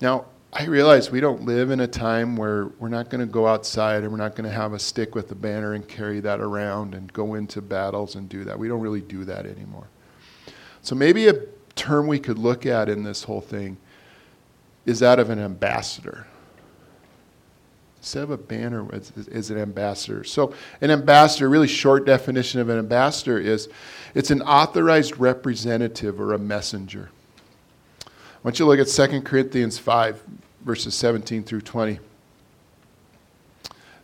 Now, 0.00 0.26
I 0.52 0.64
realize 0.64 1.10
we 1.10 1.20
don't 1.20 1.42
live 1.42 1.70
in 1.70 1.80
a 1.80 1.86
time 1.86 2.36
where 2.36 2.66
we're 2.78 2.88
not 2.88 3.10
going 3.10 3.20
to 3.20 3.30
go 3.30 3.46
outside 3.46 4.02
and 4.02 4.10
we're 4.10 4.18
not 4.18 4.36
going 4.36 4.48
to 4.48 4.54
have 4.54 4.72
a 4.72 4.78
stick 4.78 5.14
with 5.14 5.30
a 5.32 5.34
banner 5.34 5.74
and 5.74 5.86
carry 5.86 6.20
that 6.20 6.40
around 6.40 6.94
and 6.94 7.12
go 7.12 7.34
into 7.34 7.60
battles 7.60 8.14
and 8.14 8.28
do 8.28 8.44
that. 8.44 8.58
We 8.58 8.68
don't 8.68 8.80
really 8.80 9.02
do 9.02 9.24
that 9.24 9.44
anymore. 9.44 9.86
So 10.80 10.94
maybe 10.94 11.28
a 11.28 11.42
term 11.74 12.06
we 12.06 12.18
could 12.18 12.38
look 12.38 12.64
at 12.64 12.88
in 12.88 13.02
this 13.02 13.24
whole 13.24 13.40
thing 13.40 13.76
is 14.86 15.00
that 15.00 15.18
of 15.18 15.28
an 15.30 15.38
ambassador. 15.38 16.26
Instead 18.06 18.22
of 18.22 18.30
a 18.30 18.36
banner, 18.36 18.86
is, 18.94 19.10
is 19.26 19.50
an 19.50 19.58
ambassador. 19.58 20.22
So, 20.22 20.54
an 20.80 20.92
ambassador, 20.92 21.48
really 21.48 21.66
short 21.66 22.06
definition 22.06 22.60
of 22.60 22.68
an 22.68 22.78
ambassador 22.78 23.36
is 23.36 23.68
it's 24.14 24.30
an 24.30 24.42
authorized 24.42 25.18
representative 25.18 26.20
or 26.20 26.32
a 26.32 26.38
messenger. 26.38 27.10
I 28.04 28.08
want 28.44 28.60
you 28.60 28.64
to 28.64 28.68
look 28.70 28.78
at 28.78 28.86
2 28.86 29.22
Corinthians 29.22 29.80
5, 29.80 30.22
verses 30.64 30.94
17 30.94 31.42
through 31.42 31.62
20. 31.62 31.94
It 31.94 32.00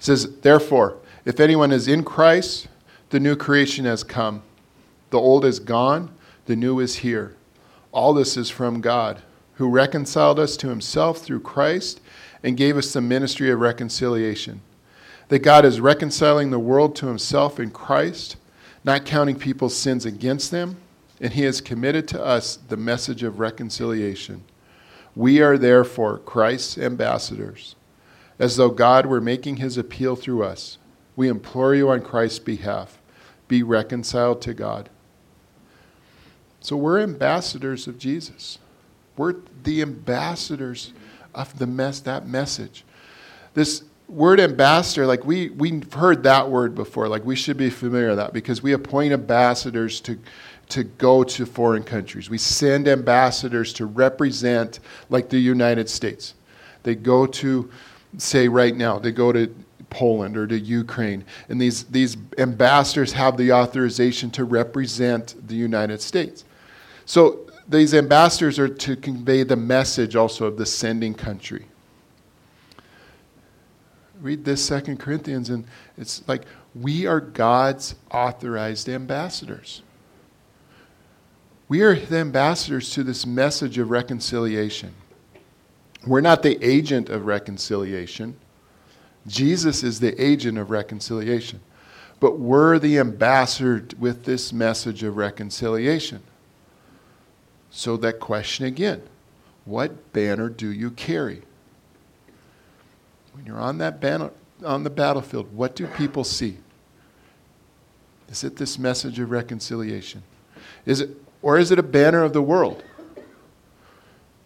says, 0.00 0.34
Therefore, 0.40 0.96
if 1.24 1.38
anyone 1.38 1.70
is 1.70 1.86
in 1.86 2.02
Christ, 2.02 2.66
the 3.10 3.20
new 3.20 3.36
creation 3.36 3.84
has 3.84 4.02
come. 4.02 4.42
The 5.10 5.18
old 5.20 5.44
is 5.44 5.60
gone, 5.60 6.10
the 6.46 6.56
new 6.56 6.80
is 6.80 6.96
here. 6.96 7.36
All 7.92 8.12
this 8.14 8.36
is 8.36 8.50
from 8.50 8.80
God, 8.80 9.22
who 9.54 9.68
reconciled 9.68 10.40
us 10.40 10.56
to 10.56 10.70
himself 10.70 11.18
through 11.18 11.42
Christ 11.42 12.00
and 12.42 12.56
gave 12.56 12.76
us 12.76 12.92
the 12.92 13.00
ministry 13.00 13.50
of 13.50 13.60
reconciliation. 13.60 14.60
That 15.28 15.40
God 15.40 15.64
is 15.64 15.80
reconciling 15.80 16.50
the 16.50 16.58
world 16.58 16.96
to 16.96 17.06
himself 17.06 17.60
in 17.60 17.70
Christ, 17.70 18.36
not 18.84 19.04
counting 19.04 19.38
people's 19.38 19.76
sins 19.76 20.04
against 20.04 20.50
them, 20.50 20.76
and 21.20 21.32
he 21.32 21.42
has 21.42 21.60
committed 21.60 22.08
to 22.08 22.22
us 22.22 22.56
the 22.56 22.76
message 22.76 23.22
of 23.22 23.38
reconciliation. 23.38 24.42
We 25.14 25.40
are 25.40 25.56
therefore 25.56 26.18
Christ's 26.18 26.78
ambassadors, 26.78 27.76
as 28.38 28.56
though 28.56 28.70
God 28.70 29.06
were 29.06 29.20
making 29.20 29.56
his 29.56 29.78
appeal 29.78 30.16
through 30.16 30.42
us. 30.42 30.78
We 31.14 31.28
implore 31.28 31.74
you 31.74 31.90
on 31.90 32.00
Christ's 32.00 32.40
behalf 32.40 32.98
be 33.46 33.62
reconciled 33.62 34.40
to 34.40 34.54
God. 34.54 34.88
So 36.60 36.74
we're 36.74 37.00
ambassadors 37.00 37.86
of 37.86 37.98
Jesus. 37.98 38.58
We're 39.16 39.34
the 39.62 39.82
ambassadors 39.82 40.92
of 41.34 41.58
the 41.58 41.66
mess, 41.66 42.00
that 42.00 42.26
message. 42.26 42.84
This 43.54 43.84
word 44.08 44.40
ambassador, 44.40 45.06
like 45.06 45.24
we, 45.24 45.50
we've 45.50 45.90
heard 45.92 46.22
that 46.24 46.50
word 46.50 46.74
before, 46.74 47.08
like 47.08 47.24
we 47.24 47.36
should 47.36 47.56
be 47.56 47.70
familiar 47.70 48.08
with 48.08 48.18
that 48.18 48.32
because 48.32 48.62
we 48.62 48.72
appoint 48.72 49.12
ambassadors 49.12 50.00
to, 50.02 50.18
to 50.68 50.84
go 50.84 51.24
to 51.24 51.46
foreign 51.46 51.82
countries. 51.82 52.28
We 52.28 52.38
send 52.38 52.88
ambassadors 52.88 53.72
to 53.74 53.86
represent, 53.86 54.80
like 55.08 55.28
the 55.28 55.38
United 55.38 55.88
States. 55.88 56.34
They 56.82 56.94
go 56.94 57.26
to, 57.26 57.70
say, 58.18 58.48
right 58.48 58.76
now, 58.76 58.98
they 58.98 59.12
go 59.12 59.32
to 59.32 59.54
Poland 59.88 60.36
or 60.36 60.46
to 60.46 60.58
Ukraine, 60.58 61.24
and 61.48 61.60
these, 61.60 61.84
these 61.84 62.16
ambassadors 62.38 63.12
have 63.12 63.36
the 63.36 63.52
authorization 63.52 64.30
to 64.32 64.44
represent 64.44 65.34
the 65.46 65.54
United 65.54 66.00
States. 66.00 66.44
So 67.04 67.50
these 67.68 67.94
ambassadors 67.94 68.58
are 68.58 68.68
to 68.68 68.96
convey 68.96 69.42
the 69.44 69.56
message 69.56 70.16
also 70.16 70.46
of 70.46 70.56
the 70.56 70.66
sending 70.66 71.14
country. 71.14 71.66
Read 74.20 74.44
this 74.44 74.64
Second 74.64 74.98
Corinthians, 74.98 75.50
and 75.50 75.64
it's 75.98 76.26
like 76.28 76.42
we 76.74 77.06
are 77.06 77.20
God's 77.20 77.94
authorized 78.10 78.88
ambassadors. 78.88 79.82
We 81.68 81.82
are 81.82 81.96
the 81.96 82.18
ambassadors 82.18 82.90
to 82.90 83.02
this 83.02 83.26
message 83.26 83.78
of 83.78 83.90
reconciliation. 83.90 84.94
We're 86.06 86.20
not 86.20 86.42
the 86.42 86.62
agent 86.62 87.08
of 87.08 87.26
reconciliation. 87.26 88.36
Jesus 89.26 89.82
is 89.82 90.00
the 90.00 90.20
agent 90.22 90.58
of 90.58 90.70
reconciliation. 90.70 91.60
But 92.20 92.38
we're 92.38 92.78
the 92.78 92.98
ambassador 92.98 93.86
with 93.98 94.24
this 94.24 94.52
message 94.52 95.02
of 95.02 95.16
reconciliation. 95.16 96.22
So, 97.74 97.96
that 97.96 98.20
question 98.20 98.66
again 98.66 99.02
what 99.64 100.12
banner 100.12 100.48
do 100.48 100.70
you 100.70 100.90
carry? 100.90 101.42
When 103.32 103.46
you're 103.46 103.60
on 103.60 103.78
that 103.78 104.00
banner, 104.00 104.30
on 104.64 104.84
the 104.84 104.90
battlefield, 104.90 105.54
what 105.54 105.74
do 105.74 105.86
people 105.86 106.22
see? 106.22 106.58
Is 108.28 108.44
it 108.44 108.56
this 108.56 108.78
message 108.78 109.18
of 109.18 109.30
reconciliation? 109.30 110.22
Is 110.84 111.00
it 111.00 111.10
or 111.40 111.58
is 111.58 111.70
it 111.70 111.78
a 111.78 111.82
banner 111.82 112.22
of 112.22 112.32
the 112.32 112.42
world? 112.42 112.84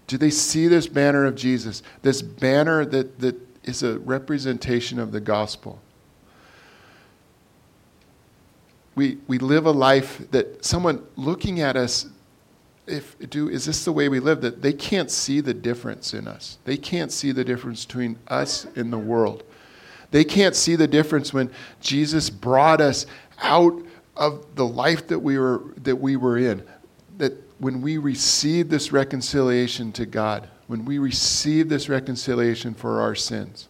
Do 0.07 0.17
they 0.17 0.31
see 0.31 0.69
this 0.69 0.87
banner 0.87 1.25
of 1.25 1.35
Jesus, 1.35 1.83
this 2.03 2.23
banner 2.23 2.85
that, 2.87 3.19
that 3.19 3.37
is 3.65 3.83
a 3.83 3.99
representation 3.99 5.01
of 5.01 5.11
the 5.11 5.21
gospel? 5.21 5.81
We, 8.95 9.19
we 9.27 9.39
live 9.39 9.67
a 9.67 9.73
life 9.73 10.31
that 10.31 10.65
someone 10.65 11.05
looking 11.17 11.61
at 11.61 11.77
us 11.77 12.07
if 12.87 13.19
do 13.31 13.49
is 13.49 13.67
this 13.67 13.85
the 13.85 13.93
way 13.93 14.09
we 14.09 14.21
live? 14.21 14.41
That 14.41 14.63
they 14.63 14.73
can't 14.73 15.11
see 15.11 15.41
the 15.41 15.55
difference 15.55 16.15
in 16.15 16.29
us. 16.29 16.59
They 16.65 16.77
can't 16.77 17.13
see 17.13 17.33
the 17.33 17.45
difference 17.45 17.85
between 17.85 18.19
us 18.29 18.67
and 18.77 18.93
the 18.93 18.99
world. 18.99 19.43
They 20.11 20.25
can't 20.25 20.55
see 20.55 20.77
the 20.77 20.87
difference 20.87 21.33
when 21.33 21.51
jesus 21.81 22.31
brought 22.31 22.81
us 22.81 23.07
out 23.43 23.83
of 24.17 24.55
the 24.55 24.67
life 24.67 25.09
that 25.09 25.19
we 25.19 25.39
were 25.39 25.63
that 25.83 25.97
we 25.97 26.17
were 26.17 26.39
in. 26.39 26.63
That 27.19 27.33
when 27.59 27.81
we 27.81 27.99
receive 27.99 28.69
this 28.69 28.93
reconciliation 28.93 29.93
to 29.93 30.07
god 30.07 30.49
when 30.67 30.85
we 30.85 30.99
receive 30.99 31.69
this 31.69 31.89
reconciliation 31.89 32.75
for 32.75 33.01
our 33.01 33.15
sins 33.15 33.69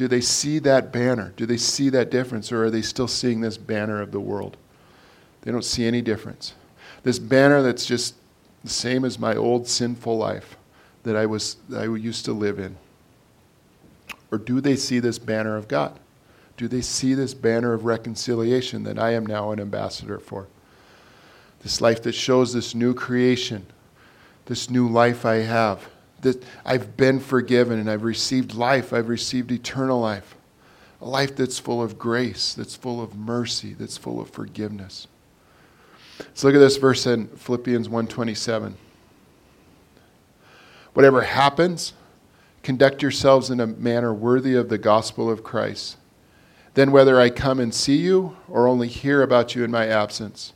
do 0.00 0.08
they 0.08 0.22
see 0.22 0.58
that 0.60 0.94
banner? 0.94 1.34
Do 1.36 1.44
they 1.44 1.58
see 1.58 1.90
that 1.90 2.10
difference 2.10 2.50
or 2.50 2.64
are 2.64 2.70
they 2.70 2.80
still 2.80 3.06
seeing 3.06 3.42
this 3.42 3.58
banner 3.58 4.00
of 4.00 4.12
the 4.12 4.18
world? 4.18 4.56
They 5.42 5.52
don't 5.52 5.62
see 5.62 5.84
any 5.84 6.00
difference 6.00 6.54
this 7.02 7.18
banner 7.18 7.62
that's 7.62 7.86
just 7.86 8.14
the 8.62 8.70
same 8.70 9.04
as 9.04 9.18
my 9.18 9.34
old 9.34 9.66
sinful 9.66 10.16
life 10.16 10.56
that 11.02 11.16
I 11.16 11.26
was 11.26 11.56
that 11.68 11.82
I 11.82 11.96
used 11.96 12.24
to 12.26 12.32
live 12.32 12.58
in? 12.58 12.76
Or 14.30 14.38
do 14.38 14.60
they 14.60 14.76
see 14.76 15.00
this 15.00 15.18
banner 15.18 15.56
of 15.56 15.68
God? 15.68 15.98
Do 16.56 16.68
they 16.68 16.82
see 16.82 17.14
this 17.14 17.34
banner 17.34 17.72
of 17.72 17.84
reconciliation 17.84 18.82
that 18.84 18.98
I 18.98 19.14
am 19.14 19.24
now 19.24 19.50
an 19.50 19.60
ambassador 19.60 20.18
for? 20.18 20.46
This 21.62 21.80
life 21.80 22.02
that 22.02 22.12
shows 22.12 22.52
this 22.52 22.74
new 22.74 22.94
creation, 22.94 23.66
this 24.46 24.70
new 24.70 24.88
life 24.88 25.24
I 25.24 25.36
have, 25.36 25.88
that 26.20 26.42
I've 26.64 26.96
been 26.96 27.18
forgiven 27.18 27.78
and 27.78 27.90
I've 27.90 28.02
received 28.02 28.54
life, 28.54 28.92
I've 28.92 29.08
received 29.08 29.50
eternal 29.50 30.00
life. 30.00 30.36
A 31.00 31.08
life 31.08 31.34
that's 31.34 31.58
full 31.58 31.82
of 31.82 31.98
grace, 31.98 32.52
that's 32.52 32.76
full 32.76 33.02
of 33.02 33.16
mercy, 33.16 33.72
that's 33.72 33.96
full 33.96 34.20
of 34.20 34.28
forgiveness. 34.28 35.08
Let's 36.20 36.44
look 36.44 36.54
at 36.54 36.58
this 36.58 36.76
verse 36.76 37.06
in 37.06 37.28
Philippians 37.28 37.88
1:27. 37.88 38.74
Whatever 40.92 41.22
happens, 41.22 41.94
conduct 42.62 43.02
yourselves 43.02 43.50
in 43.50 43.60
a 43.60 43.66
manner 43.66 44.12
worthy 44.12 44.54
of 44.54 44.68
the 44.68 44.78
gospel 44.78 45.30
of 45.30 45.42
Christ. 45.42 45.96
Then 46.74 46.92
whether 46.92 47.18
I 47.20 47.30
come 47.30 47.58
and 47.58 47.74
see 47.74 47.96
you 47.96 48.36
or 48.48 48.68
only 48.68 48.88
hear 48.88 49.22
about 49.22 49.54
you 49.54 49.64
in 49.64 49.70
my 49.70 49.86
absence, 49.86 50.52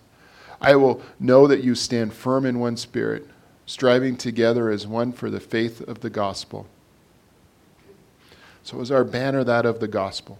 I 0.60 0.76
will 0.76 1.02
know 1.18 1.46
that 1.46 1.64
you 1.64 1.74
stand 1.74 2.12
firm 2.12 2.46
in 2.46 2.58
one 2.58 2.76
spirit, 2.76 3.28
striving 3.66 4.16
together 4.16 4.70
as 4.70 4.86
one 4.86 5.12
for 5.12 5.30
the 5.30 5.40
faith 5.40 5.80
of 5.80 6.00
the 6.00 6.10
gospel. 6.10 6.66
So 8.62 8.80
is 8.80 8.90
our 8.90 9.04
banner 9.04 9.44
that 9.44 9.66
of 9.66 9.80
the 9.80 9.88
gospel? 9.88 10.38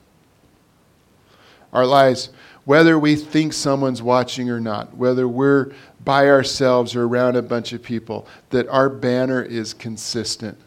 Our 1.73 1.87
lives 1.87 2.31
whether 2.65 2.99
we 2.99 3.17
think 3.17 3.53
someone's 3.53 4.03
watching 4.03 4.49
or 4.51 4.61
not, 4.61 4.97
whether 4.97 5.29
we're 5.29 5.73
by 6.03 6.29
ourselves 6.29 6.97
or 6.97 7.05
around 7.05 7.37
a 7.37 7.43
bunch 7.43 7.73
of 7.73 7.83
people, 7.83 8.27
that 8.51 8.69
our 8.69 8.89
banner 8.89 9.43
is 9.43 9.75
consistent, 9.75 10.59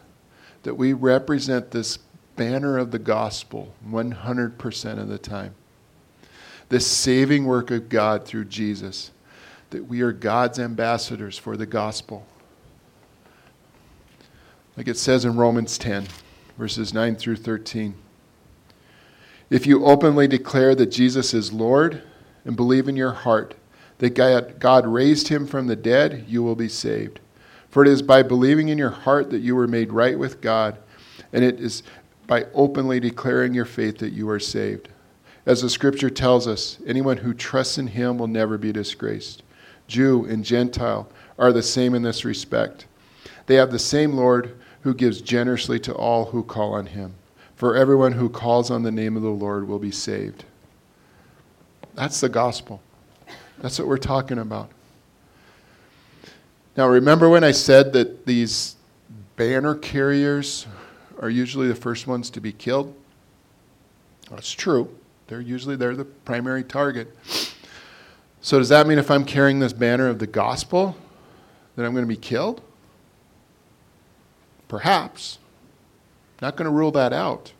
that 0.64 0.76
we 0.76 0.94
represent 0.94 1.72
this 1.72 1.98
banner 2.36 2.78
of 2.78 2.92
the 2.92 3.00
gospel 3.00 3.74
100% 3.88 5.00
of 5.00 5.08
the 5.08 5.18
time. 5.18 5.56
The 6.70 6.80
saving 6.80 7.46
work 7.46 7.72
of 7.72 7.90
God 7.90 8.26
through 8.26 8.46
Jesus, 8.46 9.12
that 9.72 9.86
we 9.86 10.02
are 10.02 10.12
God's 10.12 10.60
ambassadors 10.60 11.38
for 11.38 11.58
the 11.58 11.66
gospel. 11.66 12.26
Like 14.76 14.88
it 14.88 14.98
says 14.98 15.26
in 15.26 15.36
Romans 15.36 15.78
10, 15.80 16.08
verses 16.58 16.94
9 16.94 17.16
through 17.16 17.38
13. 17.38 17.96
If 19.50 19.66
you 19.66 19.86
openly 19.86 20.28
declare 20.28 20.76
that 20.76 20.88
Jesus 20.88 21.34
is 21.34 21.54
Lord 21.54 22.04
and 22.44 22.56
believe 22.56 22.88
in 22.88 22.96
your 22.96 23.14
heart 23.14 23.56
that 24.00 24.60
God 24.60 24.86
raised 24.86 25.30
him 25.30 25.48
from 25.48 25.68
the 25.68 25.76
dead, 25.76 26.26
you 26.28 26.44
will 26.44 26.56
be 26.56 26.70
saved. 26.70 27.20
For 27.70 27.84
it 27.84 27.90
is 27.90 28.02
by 28.02 28.24
believing 28.24 28.70
in 28.70 28.78
your 28.78 28.92
heart 28.92 29.30
that 29.32 29.40
you 29.40 29.56
were 29.56 29.68
made 29.68 29.92
right 29.92 30.18
with 30.18 30.42
God, 30.42 30.78
and 31.34 31.44
it 31.44 31.60
is 31.60 31.84
by 32.28 32.46
openly 32.54 33.00
declaring 33.00 33.54
your 33.54 33.66
faith 33.66 33.98
that 34.00 34.14
you 34.14 34.30
are 34.30 34.40
saved. 34.40 34.90
As 35.46 35.62
the 35.62 35.70
scripture 35.70 36.10
tells 36.10 36.48
us, 36.48 36.78
anyone 36.86 37.18
who 37.18 37.34
trusts 37.34 37.78
in 37.78 37.88
him 37.88 38.18
will 38.18 38.28
never 38.28 38.58
be 38.58 38.72
disgraced. 38.72 39.44
Jew 39.88 40.26
and 40.26 40.44
Gentile 40.44 41.10
are 41.40 41.54
the 41.54 41.64
same 41.64 41.96
in 41.96 42.04
this 42.04 42.26
respect. 42.26 42.86
They 43.46 43.56
have 43.56 43.72
the 43.72 43.80
same 43.80 44.14
Lord 44.14 44.58
who 44.82 44.94
gives 44.94 45.22
generously 45.22 45.80
to 45.82 45.94
all 45.94 46.26
who 46.26 46.44
call 46.44 46.74
on 46.74 46.88
him. 46.88 47.16
For 47.58 47.76
everyone 47.76 48.12
who 48.12 48.30
calls 48.30 48.70
on 48.70 48.84
the 48.84 48.92
name 48.92 49.18
of 49.18 49.24
the 49.24 49.30
Lord 49.30 49.68
will 49.68 49.80
be 49.80 49.90
saved. 49.90 50.46
That's 51.96 52.22
the 52.22 52.30
gospel. 52.30 52.82
That's 53.58 53.80
what 53.80 53.88
we're 53.88 53.98
talking 53.98 54.38
about. 54.38 54.70
Now, 56.78 56.88
remember 56.88 57.28
when 57.28 57.44
I 57.44 57.50
said 57.50 57.94
that 57.94 58.28
these 58.28 58.76
banner 59.38 59.74
carriers 59.74 60.68
are 61.20 61.32
usually 61.32 61.68
the 61.68 61.74
first 61.74 62.06
ones 62.06 62.30
to 62.30 62.40
be 62.40 62.52
killed? 62.52 62.94
That's 64.30 64.52
true. 64.52 64.96
They're 65.26 65.42
usually 65.42 65.76
they're 65.76 65.96
the 65.96 66.06
primary 66.06 66.64
target. 66.64 67.12
So 68.40 68.60
does 68.60 68.70
that 68.70 68.86
mean 68.86 69.00
if 69.00 69.10
I'm 69.10 69.26
carrying 69.26 69.58
this 69.58 69.74
banner 69.74 70.08
of 70.10 70.20
the 70.20 70.28
gospel 70.28 70.96
that 71.76 71.84
I'm 71.84 71.94
going 71.94 72.06
to 72.06 72.08
be 72.08 72.16
killed? 72.16 72.62
Perhaps. 74.68 75.40
Not 76.42 76.56
going 76.56 76.66
to 76.66 76.72
rule 76.72 76.92
that 76.92 77.14
out. 77.14 77.54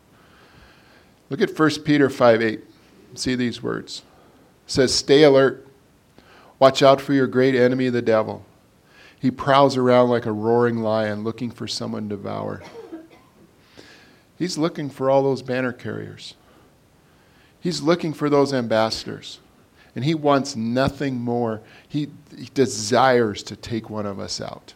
Look 1.30 1.40
at 1.40 1.56
1 1.56 1.82
Peter 1.84 2.08
5 2.08 2.42
8. 2.42 2.64
See 3.14 3.34
these 3.34 3.62
words. 3.62 4.02
It 4.66 4.70
says, 4.70 4.94
Stay 4.94 5.22
alert. 5.22 5.66
Watch 6.58 6.82
out 6.82 7.00
for 7.00 7.12
your 7.12 7.26
great 7.26 7.54
enemy, 7.54 7.88
the 7.88 8.02
devil. 8.02 8.44
He 9.20 9.30
prowls 9.30 9.76
around 9.76 10.10
like 10.10 10.26
a 10.26 10.32
roaring 10.32 10.78
lion 10.78 11.24
looking 11.24 11.50
for 11.50 11.66
someone 11.66 12.08
to 12.08 12.16
devour. 12.16 12.62
He's 14.38 14.56
looking 14.56 14.88
for 14.88 15.10
all 15.10 15.22
those 15.22 15.42
banner 15.42 15.72
carriers. 15.72 16.34
He's 17.60 17.82
looking 17.82 18.12
for 18.12 18.30
those 18.30 18.52
ambassadors. 18.52 19.40
And 19.96 20.04
he 20.04 20.14
wants 20.14 20.54
nothing 20.54 21.16
more. 21.16 21.60
He, 21.88 22.08
he 22.36 22.48
desires 22.54 23.42
to 23.44 23.56
take 23.56 23.90
one 23.90 24.06
of 24.06 24.20
us 24.20 24.40
out. 24.40 24.74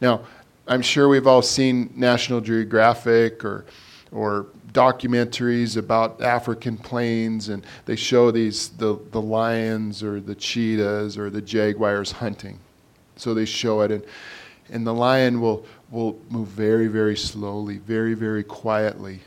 Now, 0.00 0.22
I'm 0.70 0.82
sure 0.82 1.08
we've 1.08 1.26
all 1.26 1.42
seen 1.42 1.92
National 1.96 2.40
Geographic 2.40 3.44
or, 3.44 3.64
or 4.12 4.46
documentaries 4.72 5.76
about 5.76 6.22
African 6.22 6.78
plains, 6.78 7.48
and 7.48 7.66
they 7.86 7.96
show 7.96 8.30
these 8.30 8.68
the, 8.68 8.96
the 9.10 9.20
lions 9.20 10.00
or 10.04 10.20
the 10.20 10.36
cheetahs 10.36 11.18
or 11.18 11.28
the 11.28 11.42
jaguars 11.42 12.12
hunting. 12.12 12.60
So 13.16 13.34
they 13.34 13.46
show 13.46 13.80
it, 13.80 13.90
and, 13.90 14.04
and 14.68 14.86
the 14.86 14.94
lion 14.94 15.40
will, 15.40 15.66
will 15.90 16.20
move 16.30 16.46
very, 16.46 16.86
very 16.86 17.16
slowly, 17.16 17.78
very, 17.78 18.14
very 18.14 18.44
quietly, 18.44 19.18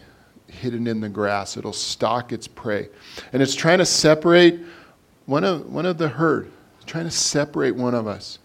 hidden 0.48 0.88
in 0.88 1.02
the 1.02 1.10
grass. 1.10 1.58
It'll 1.58 1.74
stalk 1.74 2.32
its 2.32 2.48
prey. 2.48 2.88
And 3.34 3.42
it's 3.42 3.54
trying 3.54 3.80
to 3.80 3.86
separate 3.86 4.62
one 5.26 5.44
of, 5.44 5.70
one 5.70 5.86
of 5.86 5.98
the 5.98 6.08
herd, 6.08 6.50
trying 6.86 7.04
to 7.04 7.12
separate 7.12 7.76
one 7.76 7.96
of 7.96 8.08
us 8.08 8.40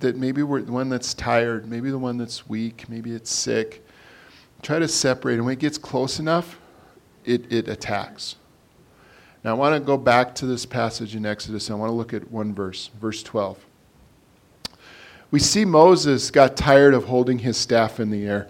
that 0.00 0.16
maybe 0.16 0.42
we're 0.42 0.62
the 0.62 0.72
one 0.72 0.88
that's 0.88 1.14
tired, 1.14 1.68
maybe 1.68 1.90
the 1.90 1.98
one 1.98 2.16
that's 2.16 2.48
weak, 2.48 2.88
maybe 2.88 3.12
it's 3.12 3.30
sick. 3.30 3.84
Try 4.62 4.78
to 4.78 4.88
separate, 4.88 5.34
and 5.34 5.44
when 5.44 5.54
it 5.54 5.60
gets 5.60 5.78
close 5.78 6.18
enough, 6.18 6.58
it, 7.24 7.52
it 7.52 7.68
attacks. 7.68 8.36
Now, 9.44 9.52
I 9.52 9.54
want 9.54 9.74
to 9.74 9.80
go 9.80 9.96
back 9.96 10.34
to 10.36 10.46
this 10.46 10.66
passage 10.66 11.14
in 11.14 11.24
Exodus. 11.24 11.70
I 11.70 11.74
want 11.74 11.90
to 11.90 11.94
look 11.94 12.12
at 12.12 12.30
one 12.30 12.54
verse, 12.54 12.90
verse 13.00 13.22
12. 13.22 13.64
We 15.30 15.38
see 15.38 15.64
Moses 15.64 16.30
got 16.30 16.56
tired 16.56 16.94
of 16.94 17.04
holding 17.04 17.38
his 17.38 17.56
staff 17.56 18.00
in 18.00 18.10
the 18.10 18.26
air. 18.26 18.48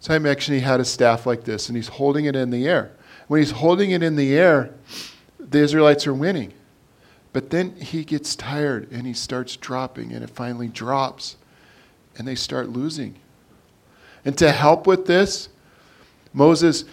So 0.00 0.14
I 0.14 0.18
mentioned 0.18 0.56
he 0.56 0.60
had 0.60 0.80
a 0.80 0.84
staff 0.84 1.26
like 1.26 1.44
this, 1.44 1.68
and 1.68 1.76
he's 1.76 1.88
holding 1.88 2.26
it 2.26 2.36
in 2.36 2.50
the 2.50 2.66
air. 2.68 2.92
When 3.28 3.40
he's 3.40 3.52
holding 3.52 3.92
it 3.92 4.02
in 4.02 4.16
the 4.16 4.36
air, 4.36 4.74
the 5.38 5.58
Israelites 5.58 6.06
are 6.06 6.14
winning. 6.14 6.52
But 7.32 7.50
then 7.50 7.76
he 7.76 8.04
gets 8.04 8.36
tired 8.36 8.90
and 8.92 9.06
he 9.06 9.14
starts 9.14 9.56
dropping, 9.56 10.12
and 10.12 10.22
it 10.22 10.30
finally 10.30 10.68
drops, 10.68 11.36
and 12.16 12.28
they 12.28 12.34
start 12.34 12.68
losing. 12.68 13.16
And 14.24 14.36
to 14.38 14.52
help 14.52 14.86
with 14.86 15.06
this, 15.06 15.48
Moses 16.32 16.84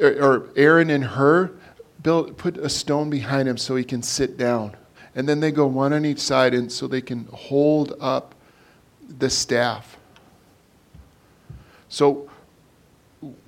or 0.00 0.48
Aaron 0.56 0.90
and 0.90 1.04
Hur 1.04 1.52
built, 2.02 2.36
put 2.36 2.56
a 2.56 2.68
stone 2.68 3.10
behind 3.10 3.48
him 3.48 3.56
so 3.56 3.76
he 3.76 3.84
can 3.84 4.02
sit 4.02 4.36
down. 4.36 4.76
And 5.14 5.28
then 5.28 5.40
they 5.40 5.52
go 5.52 5.66
one 5.66 5.92
on 5.92 6.04
each 6.04 6.18
side 6.18 6.54
and 6.54 6.70
so 6.70 6.86
they 6.86 7.00
can 7.00 7.26
hold 7.26 7.94
up 8.00 8.34
the 9.18 9.30
staff. 9.30 9.96
So, 11.88 12.28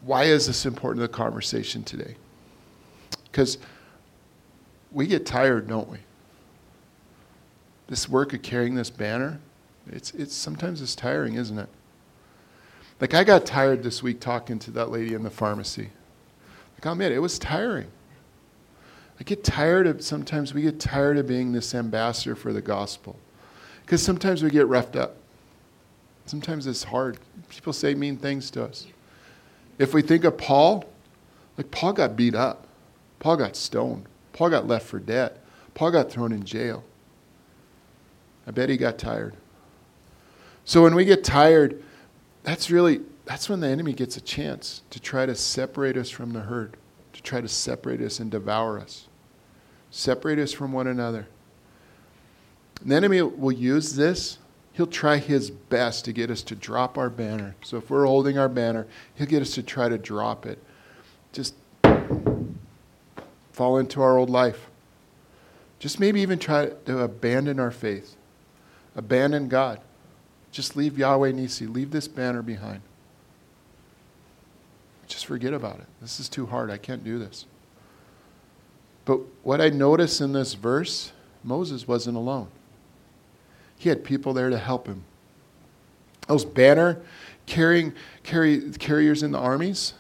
why 0.00 0.24
is 0.24 0.46
this 0.46 0.64
important 0.64 1.02
to 1.02 1.08
the 1.08 1.12
conversation 1.12 1.82
today? 1.82 2.16
Because 3.24 3.58
we 4.96 5.06
get 5.06 5.26
tired, 5.26 5.68
don't 5.68 5.90
we? 5.90 5.98
This 7.86 8.08
work 8.08 8.32
of 8.32 8.40
carrying 8.40 8.74
this 8.74 8.88
banner, 8.88 9.38
it's, 9.92 10.12
it's 10.12 10.34
sometimes 10.34 10.80
it's 10.80 10.94
tiring, 10.94 11.34
isn't 11.34 11.58
it? 11.58 11.68
Like 12.98 13.12
I 13.12 13.22
got 13.22 13.44
tired 13.44 13.82
this 13.82 14.02
week 14.02 14.20
talking 14.20 14.58
to 14.60 14.70
that 14.70 14.90
lady 14.90 15.12
in 15.12 15.22
the 15.22 15.28
pharmacy. 15.28 15.90
Like 16.74 16.86
oh 16.86 16.88
I'll 16.88 16.92
admit, 16.92 17.12
it 17.12 17.18
was 17.18 17.38
tiring. 17.38 17.88
I 19.20 19.24
get 19.24 19.44
tired 19.44 19.86
of 19.86 20.02
sometimes 20.02 20.54
we 20.54 20.62
get 20.62 20.80
tired 20.80 21.18
of 21.18 21.28
being 21.28 21.52
this 21.52 21.74
ambassador 21.74 22.34
for 22.34 22.54
the 22.54 22.62
gospel. 22.62 23.18
Because 23.82 24.02
sometimes 24.02 24.42
we 24.42 24.48
get 24.48 24.66
roughed 24.66 24.96
up. 24.96 25.16
Sometimes 26.24 26.66
it's 26.66 26.84
hard. 26.84 27.18
People 27.50 27.74
say 27.74 27.94
mean 27.94 28.16
things 28.16 28.50
to 28.52 28.64
us. 28.64 28.86
If 29.78 29.92
we 29.92 30.00
think 30.00 30.24
of 30.24 30.38
Paul, 30.38 30.86
like 31.58 31.70
Paul 31.70 31.92
got 31.92 32.16
beat 32.16 32.34
up, 32.34 32.66
Paul 33.18 33.36
got 33.36 33.56
stoned, 33.56 34.06
Paul 34.36 34.50
got 34.50 34.66
left 34.66 34.86
for 34.86 34.98
dead, 34.98 35.38
Paul 35.72 35.92
got 35.92 36.10
thrown 36.10 36.30
in 36.30 36.44
jail. 36.44 36.84
I 38.46 38.50
bet 38.50 38.68
he 38.68 38.76
got 38.76 38.98
tired. 38.98 39.34
So 40.66 40.82
when 40.82 40.94
we 40.94 41.06
get 41.06 41.24
tired, 41.24 41.82
that's 42.42 42.70
really 42.70 43.00
that's 43.24 43.48
when 43.48 43.60
the 43.60 43.66
enemy 43.66 43.94
gets 43.94 44.18
a 44.18 44.20
chance 44.20 44.82
to 44.90 45.00
try 45.00 45.24
to 45.24 45.34
separate 45.34 45.96
us 45.96 46.10
from 46.10 46.34
the 46.34 46.40
herd, 46.40 46.76
to 47.14 47.22
try 47.22 47.40
to 47.40 47.48
separate 47.48 48.02
us 48.02 48.20
and 48.20 48.30
devour 48.30 48.78
us. 48.78 49.08
Separate 49.90 50.38
us 50.38 50.52
from 50.52 50.70
one 50.70 50.86
another. 50.86 51.26
And 52.82 52.92
the 52.92 52.94
enemy 52.94 53.22
will 53.22 53.52
use 53.52 53.96
this. 53.96 54.38
He'll 54.74 54.86
try 54.86 55.16
his 55.16 55.50
best 55.50 56.04
to 56.04 56.12
get 56.12 56.30
us 56.30 56.42
to 56.42 56.54
drop 56.54 56.98
our 56.98 57.08
banner. 57.08 57.56
So 57.64 57.78
if 57.78 57.88
we're 57.88 58.04
holding 58.04 58.36
our 58.36 58.50
banner, 58.50 58.86
he'll 59.14 59.26
get 59.26 59.40
us 59.40 59.54
to 59.54 59.62
try 59.62 59.88
to 59.88 59.96
drop 59.96 60.44
it. 60.44 60.62
Just 61.32 61.54
fall 63.56 63.78
into 63.78 64.02
our 64.02 64.18
old 64.18 64.28
life. 64.28 64.66
Just 65.78 65.98
maybe 65.98 66.20
even 66.20 66.38
try 66.38 66.66
to 66.66 66.98
abandon 66.98 67.58
our 67.58 67.70
faith, 67.70 68.14
abandon 68.94 69.48
God. 69.48 69.80
Just 70.52 70.76
leave 70.76 70.98
Yahweh 70.98 71.32
Nisi, 71.32 71.66
leave 71.66 71.90
this 71.90 72.06
banner 72.06 72.42
behind. 72.42 72.82
Just 75.06 75.24
forget 75.24 75.54
about 75.54 75.78
it. 75.78 75.86
This 76.02 76.20
is 76.20 76.28
too 76.28 76.44
hard. 76.44 76.70
I 76.70 76.76
can't 76.76 77.02
do 77.02 77.18
this. 77.18 77.46
But 79.06 79.20
what 79.42 79.62
I 79.62 79.70
notice 79.70 80.20
in 80.20 80.34
this 80.34 80.52
verse, 80.52 81.12
Moses 81.42 81.88
wasn't 81.88 82.18
alone. 82.18 82.48
He 83.78 83.88
had 83.88 84.04
people 84.04 84.34
there 84.34 84.50
to 84.50 84.58
help 84.58 84.86
him. 84.86 85.02
Those 86.28 86.44
banner 86.44 87.00
carrying 87.46 87.94
carry, 88.22 88.70
carriers 88.72 89.22
in 89.22 89.30
the 89.30 89.38
armies, 89.38 89.94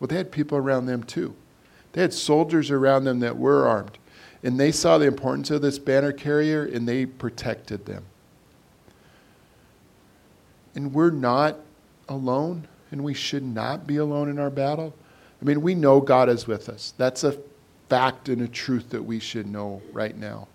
well, 0.00 0.08
they 0.08 0.16
had 0.16 0.32
people 0.32 0.56
around 0.56 0.86
them 0.86 1.02
too. 1.02 1.34
They 1.94 2.02
had 2.02 2.12
soldiers 2.12 2.70
around 2.70 3.04
them 3.04 3.20
that 3.20 3.38
were 3.38 3.66
armed. 3.66 3.98
And 4.42 4.60
they 4.60 4.72
saw 4.72 4.98
the 4.98 5.06
importance 5.06 5.50
of 5.50 5.62
this 5.62 5.78
banner 5.78 6.12
carrier 6.12 6.66
and 6.66 6.86
they 6.86 7.06
protected 7.06 7.86
them. 7.86 8.04
And 10.74 10.92
we're 10.92 11.10
not 11.10 11.60
alone, 12.08 12.66
and 12.90 13.04
we 13.04 13.14
should 13.14 13.44
not 13.44 13.86
be 13.86 13.96
alone 13.96 14.28
in 14.28 14.40
our 14.40 14.50
battle. 14.50 14.92
I 15.40 15.44
mean, 15.44 15.62
we 15.62 15.74
know 15.76 16.00
God 16.00 16.28
is 16.28 16.48
with 16.48 16.68
us. 16.68 16.92
That's 16.98 17.22
a 17.22 17.38
fact 17.88 18.28
and 18.28 18.42
a 18.42 18.48
truth 18.48 18.90
that 18.90 19.02
we 19.02 19.20
should 19.20 19.46
know 19.46 19.80
right 19.92 20.16
now. 20.16 20.48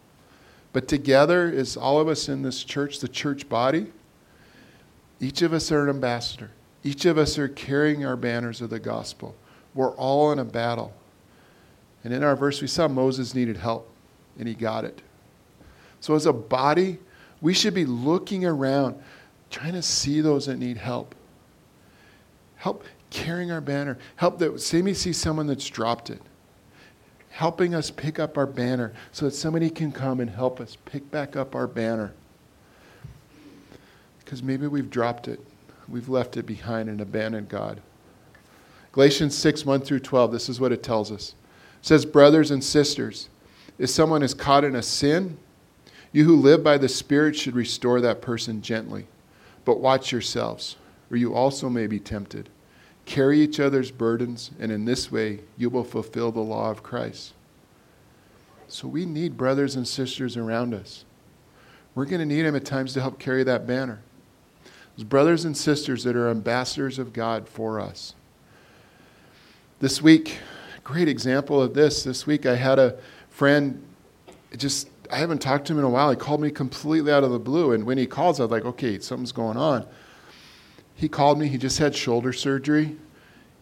But 0.74 0.90
together, 0.90 1.52
as 1.56 1.78
all 1.78 2.00
of 2.00 2.10
us 2.10 2.28
in 2.28 2.42
this 2.42 2.66
church, 2.66 3.00
the 3.00 3.08
church 3.08 3.48
body, 3.48 3.88
each 5.22 5.42
of 5.42 5.54
us 5.54 5.72
are 5.72 5.84
an 5.84 5.90
ambassador. 5.90 6.52
Each 6.84 7.06
of 7.06 7.18
us 7.18 7.38
are 7.38 7.48
carrying 7.48 8.06
our 8.06 8.18
banners 8.18 8.60
of 8.60 8.70
the 8.70 8.80
gospel. 8.80 9.36
We're 9.74 9.96
all 9.96 10.34
in 10.34 10.40
a 10.40 10.46
battle. 10.46 10.94
And 12.04 12.14
in 12.14 12.24
our 12.24 12.36
verse, 12.36 12.62
we 12.62 12.68
saw 12.68 12.88
Moses 12.88 13.36
needed 13.36 13.58
help, 13.58 13.90
and 14.38 14.48
he 14.48 14.54
got 14.54 14.86
it. 14.86 15.02
So, 16.00 16.16
as 16.16 16.26
a 16.26 16.34
body, 16.34 16.98
we 17.42 17.54
should 17.54 17.74
be 17.74 17.86
looking 17.86 18.46
around, 18.46 18.96
trying 19.50 19.74
to 19.74 19.82
see 19.82 20.22
those 20.22 20.46
that 20.46 20.58
need 20.58 20.78
help. 20.78 21.14
Help 22.56 22.84
carrying 23.10 23.52
our 23.52 23.62
banner. 23.62 23.98
Help 24.16 24.40
that, 24.40 24.62
say 24.62 24.82
me 24.82 24.94
see 24.94 25.12
someone 25.12 25.48
that's 25.48 25.68
dropped 25.68 26.10
it 26.10 26.22
helping 27.40 27.74
us 27.74 27.90
pick 27.90 28.20
up 28.20 28.38
our 28.38 28.46
banner 28.46 28.92
so 29.14 29.24
that 29.24 29.32
somebody 29.32 29.70
can 29.70 29.94
come 29.94 30.20
and 30.20 30.30
help 30.30 30.60
us 30.60 30.76
pick 30.84 31.10
back 31.10 31.38
up 31.38 31.56
our 31.56 31.68
banner. 31.68 32.12
Because 34.20 34.44
maybe 34.44 34.68
we've 34.68 34.90
dropped 34.90 35.30
it, 35.30 35.40
we've 35.88 36.10
left 36.10 36.36
it 36.36 36.46
behind 36.46 36.90
and 36.90 37.00
abandoned 37.00 37.48
God. 37.48 37.80
Galatians 38.92 39.38
6 39.38 39.66
1 39.66 39.80
through 39.80 40.02
12, 40.02 40.34
this 40.34 40.50
is 40.50 40.60
what 40.60 40.74
it 40.74 40.84
tells 40.84 41.14
us. 41.14 41.34
Says, 41.82 42.06
Brothers 42.06 42.52
and 42.52 42.64
sisters, 42.64 43.30
if 43.78 43.90
someone 43.90 44.24
is 44.24 44.34
caught 44.34 44.64
in 44.64 44.76
a 44.76 44.84
sin, 44.84 45.38
you 46.12 46.26
who 46.26 46.36
live 46.36 46.64
by 46.64 46.78
the 46.78 46.90
Spirit 46.90 47.36
should 47.36 47.56
restore 47.56 48.02
that 48.02 48.22
person 48.22 48.62
gently. 48.62 49.08
But 49.66 49.80
watch 49.80 50.12
yourselves, 50.12 50.76
or 51.12 51.18
you 51.18 51.34
also 51.34 51.70
may 51.70 51.88
be 51.88 52.00
tempted. 52.00 52.50
Carry 53.06 53.40
each 53.40 53.60
other's 53.60 53.92
burdens, 53.92 54.52
and 54.60 54.72
in 54.72 54.86
this 54.86 55.12
way 55.12 55.40
you 55.58 55.70
will 55.70 55.84
fulfill 55.84 56.32
the 56.32 56.40
law 56.40 56.70
of 56.72 56.84
Christ. 56.84 57.34
So 58.68 58.88
we 58.88 59.06
need 59.06 59.38
brothers 59.38 59.76
and 59.76 59.88
sisters 59.88 60.38
around 60.38 60.74
us. 60.74 61.06
We're 61.96 62.06
going 62.06 62.20
to 62.20 62.26
need 62.26 62.44
them 62.44 62.56
at 62.56 62.66
times 62.66 62.94
to 62.94 63.02
help 63.02 63.20
carry 63.20 63.44
that 63.44 63.66
banner. 63.66 64.00
Those 64.96 65.06
brothers 65.06 65.46
and 65.46 65.58
sisters 65.58 66.04
that 66.04 66.16
are 66.16 66.30
ambassadors 66.30 67.00
of 67.00 67.14
God 67.14 67.48
for 67.48 67.80
us. 67.80 68.14
This 69.80 70.02
week, 70.02 70.38
great 70.90 71.08
example 71.08 71.62
of 71.62 71.76
this. 71.76 72.04
This 72.04 72.26
week 72.26 72.48
I 72.48 72.56
had 72.56 72.80
a 72.80 72.98
friend 73.30 73.80
just 74.58 74.90
I 75.12 75.18
haven't 75.18 75.38
talked 75.38 75.68
to 75.68 75.74
him 75.74 75.80
in 75.80 75.86
a 75.86 75.90
while. 75.90 76.10
He 76.10 76.16
called 76.16 76.42
me 76.42 76.50
completely 76.50 77.12
out 77.12 77.24
of 77.24 77.30
the 77.30 77.38
blue. 77.38 77.74
And 77.74 77.84
when 77.84 78.00
he 78.00 78.08
calls, 78.08 78.40
I 78.40 78.44
was 78.44 78.52
like, 78.52 78.66
okay, 78.66 78.98
something's 78.98 79.32
going 79.32 79.56
on. 79.56 79.86
He 80.96 81.08
called 81.08 81.38
me. 81.38 81.48
He 81.48 81.60
just 81.60 81.78
had 81.78 81.96
shoulder 81.96 82.34
surgery. 82.34 82.98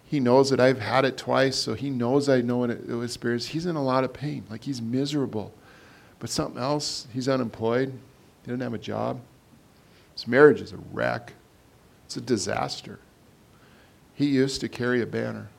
He 0.06 0.22
knows 0.22 0.50
that 0.52 0.62
I've 0.62 0.80
had 0.80 1.04
it 1.04 1.18
twice, 1.18 1.58
so 1.58 1.74
he 1.74 1.90
knows 1.90 2.30
I 2.30 2.40
know 2.40 2.58
what 2.58 2.70
it 2.70 2.88
was. 2.88 3.46
He's 3.48 3.66
in 3.66 3.76
a 3.76 3.84
lot 3.84 4.06
of 4.06 4.14
pain, 4.14 4.46
like 4.50 4.64
he's 4.64 4.82
miserable. 4.82 5.54
But 6.20 6.30
something 6.30 6.62
else, 6.62 7.08
he's 7.14 7.28
unemployed. 7.28 7.92
He 8.44 8.52
doesn't 8.52 8.62
have 8.62 8.74
a 8.74 8.78
job. 8.78 9.20
His 10.14 10.28
marriage 10.28 10.62
is 10.62 10.72
a 10.72 10.78
wreck. 10.94 11.34
It's 12.06 12.16
a 12.16 12.22
disaster. 12.22 13.00
He 14.16 14.28
used 14.28 14.62
to 14.62 14.70
carry 14.70 15.02
a 15.02 15.06
banner. 15.06 15.50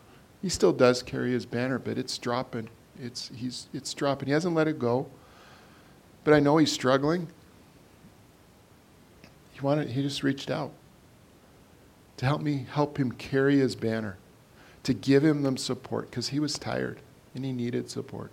He 0.43 0.49
still 0.49 0.73
does 0.73 1.03
carry 1.03 1.33
his 1.33 1.47
banner, 1.47 1.79
but 1.79 1.99
it's 1.99 2.17
dropping. 2.19 2.69
It's, 3.01 3.31
he's, 3.35 3.69
it's 3.73 3.93
dropping. 3.95 4.27
He 4.27 4.33
hasn't 4.33 4.55
let 4.55 4.69
it 4.69 4.79
go. 4.79 5.07
But 6.25 6.35
I 6.35 6.41
know 6.41 6.57
he's 6.59 6.73
struggling. 6.73 7.29
He, 9.53 9.61
wanted, 9.61 9.89
he 9.89 10.03
just 10.03 10.23
reached 10.23 10.51
out 10.51 10.73
to 12.19 12.27
help 12.27 12.41
me 12.43 12.67
help 12.71 12.99
him 12.99 13.13
carry 13.13 13.59
his 13.59 13.75
banner, 13.75 14.19
to 14.83 14.93
give 14.93 15.25
him 15.25 15.43
them 15.43 15.57
support 15.57 16.11
because 16.11 16.29
he 16.29 16.41
was 16.41 16.59
tired 16.59 17.01
and 17.35 17.45
he 17.45 17.53
needed 17.53 17.91
support. 17.91 18.31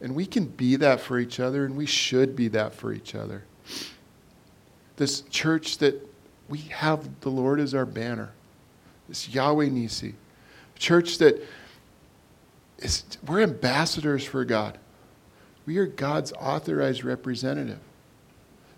And 0.00 0.14
we 0.14 0.26
can 0.26 0.46
be 0.46 0.76
that 0.76 1.00
for 1.00 1.18
each 1.18 1.40
other, 1.40 1.64
and 1.64 1.76
we 1.76 1.86
should 1.86 2.36
be 2.36 2.48
that 2.48 2.74
for 2.74 2.92
each 2.92 3.14
other. 3.14 3.44
This 4.96 5.22
church 5.22 5.78
that 5.78 6.06
we 6.48 6.58
have 6.58 7.20
the 7.20 7.30
Lord 7.30 7.60
as 7.60 7.74
our 7.74 7.86
banner, 7.86 8.32
this 9.08 9.28
Yahweh 9.28 9.68
Nisi, 9.68 10.14
church 10.78 11.18
that 11.18 11.42
is, 12.78 13.04
we're 13.26 13.42
ambassadors 13.42 14.24
for 14.24 14.44
God. 14.44 14.78
We 15.66 15.78
are 15.78 15.86
God's 15.86 16.32
authorized 16.34 17.04
representative 17.04 17.80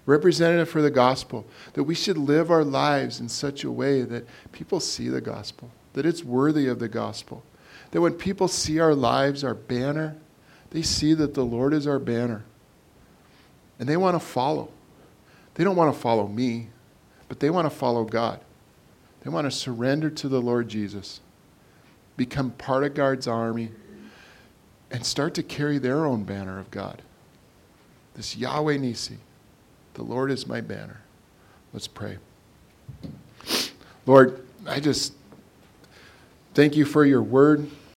representative 0.06 0.68
for 0.68 0.80
the 0.80 0.90
gospel, 0.90 1.44
that 1.74 1.82
we 1.82 1.94
should 1.94 2.16
live 2.16 2.50
our 2.50 2.64
lives 2.64 3.20
in 3.20 3.28
such 3.28 3.64
a 3.64 3.70
way 3.70 4.02
that 4.02 4.24
people 4.52 4.80
see 4.80 5.08
the 5.08 5.20
gospel, 5.20 5.70
that 5.92 6.06
it's 6.06 6.24
worthy 6.24 6.68
of 6.68 6.78
the 6.78 6.88
gospel. 6.88 7.42
That 7.90 8.00
when 8.00 8.14
people 8.14 8.48
see 8.48 8.78
our 8.78 8.94
lives, 8.94 9.44
our 9.44 9.54
banner, 9.54 10.16
they 10.70 10.82
see 10.82 11.12
that 11.14 11.34
the 11.34 11.44
Lord 11.44 11.74
is 11.74 11.86
our 11.86 11.98
banner. 11.98 12.44
And 13.78 13.88
they 13.88 13.96
want 13.96 14.14
to 14.14 14.24
follow. 14.24 14.70
They 15.54 15.64
don't 15.64 15.76
want 15.76 15.94
to 15.94 16.00
follow 16.00 16.26
me, 16.26 16.68
but 17.28 17.40
they 17.40 17.50
want 17.50 17.66
to 17.66 17.76
follow 17.76 18.04
God. 18.04 18.40
They 19.22 19.30
want 19.30 19.46
to 19.46 19.50
surrender 19.50 20.10
to 20.10 20.28
the 20.28 20.40
Lord 20.40 20.68
Jesus, 20.68 21.20
become 22.16 22.50
part 22.52 22.84
of 22.84 22.94
God's 22.94 23.26
army, 23.26 23.70
and 24.90 25.04
start 25.04 25.34
to 25.34 25.42
carry 25.42 25.78
their 25.78 26.06
own 26.06 26.24
banner 26.24 26.58
of 26.58 26.70
God. 26.70 27.02
This 28.14 28.36
Yahweh 28.36 28.78
Nisi. 28.78 29.18
The 29.94 30.02
Lord 30.02 30.30
is 30.30 30.46
my 30.46 30.60
banner. 30.60 31.00
Let's 31.72 31.88
pray. 31.88 32.18
Lord, 34.06 34.46
I 34.66 34.80
just 34.80 35.12
thank 36.54 36.76
you 36.76 36.84
for 36.84 37.04
your 37.04 37.22
word. 37.22 37.70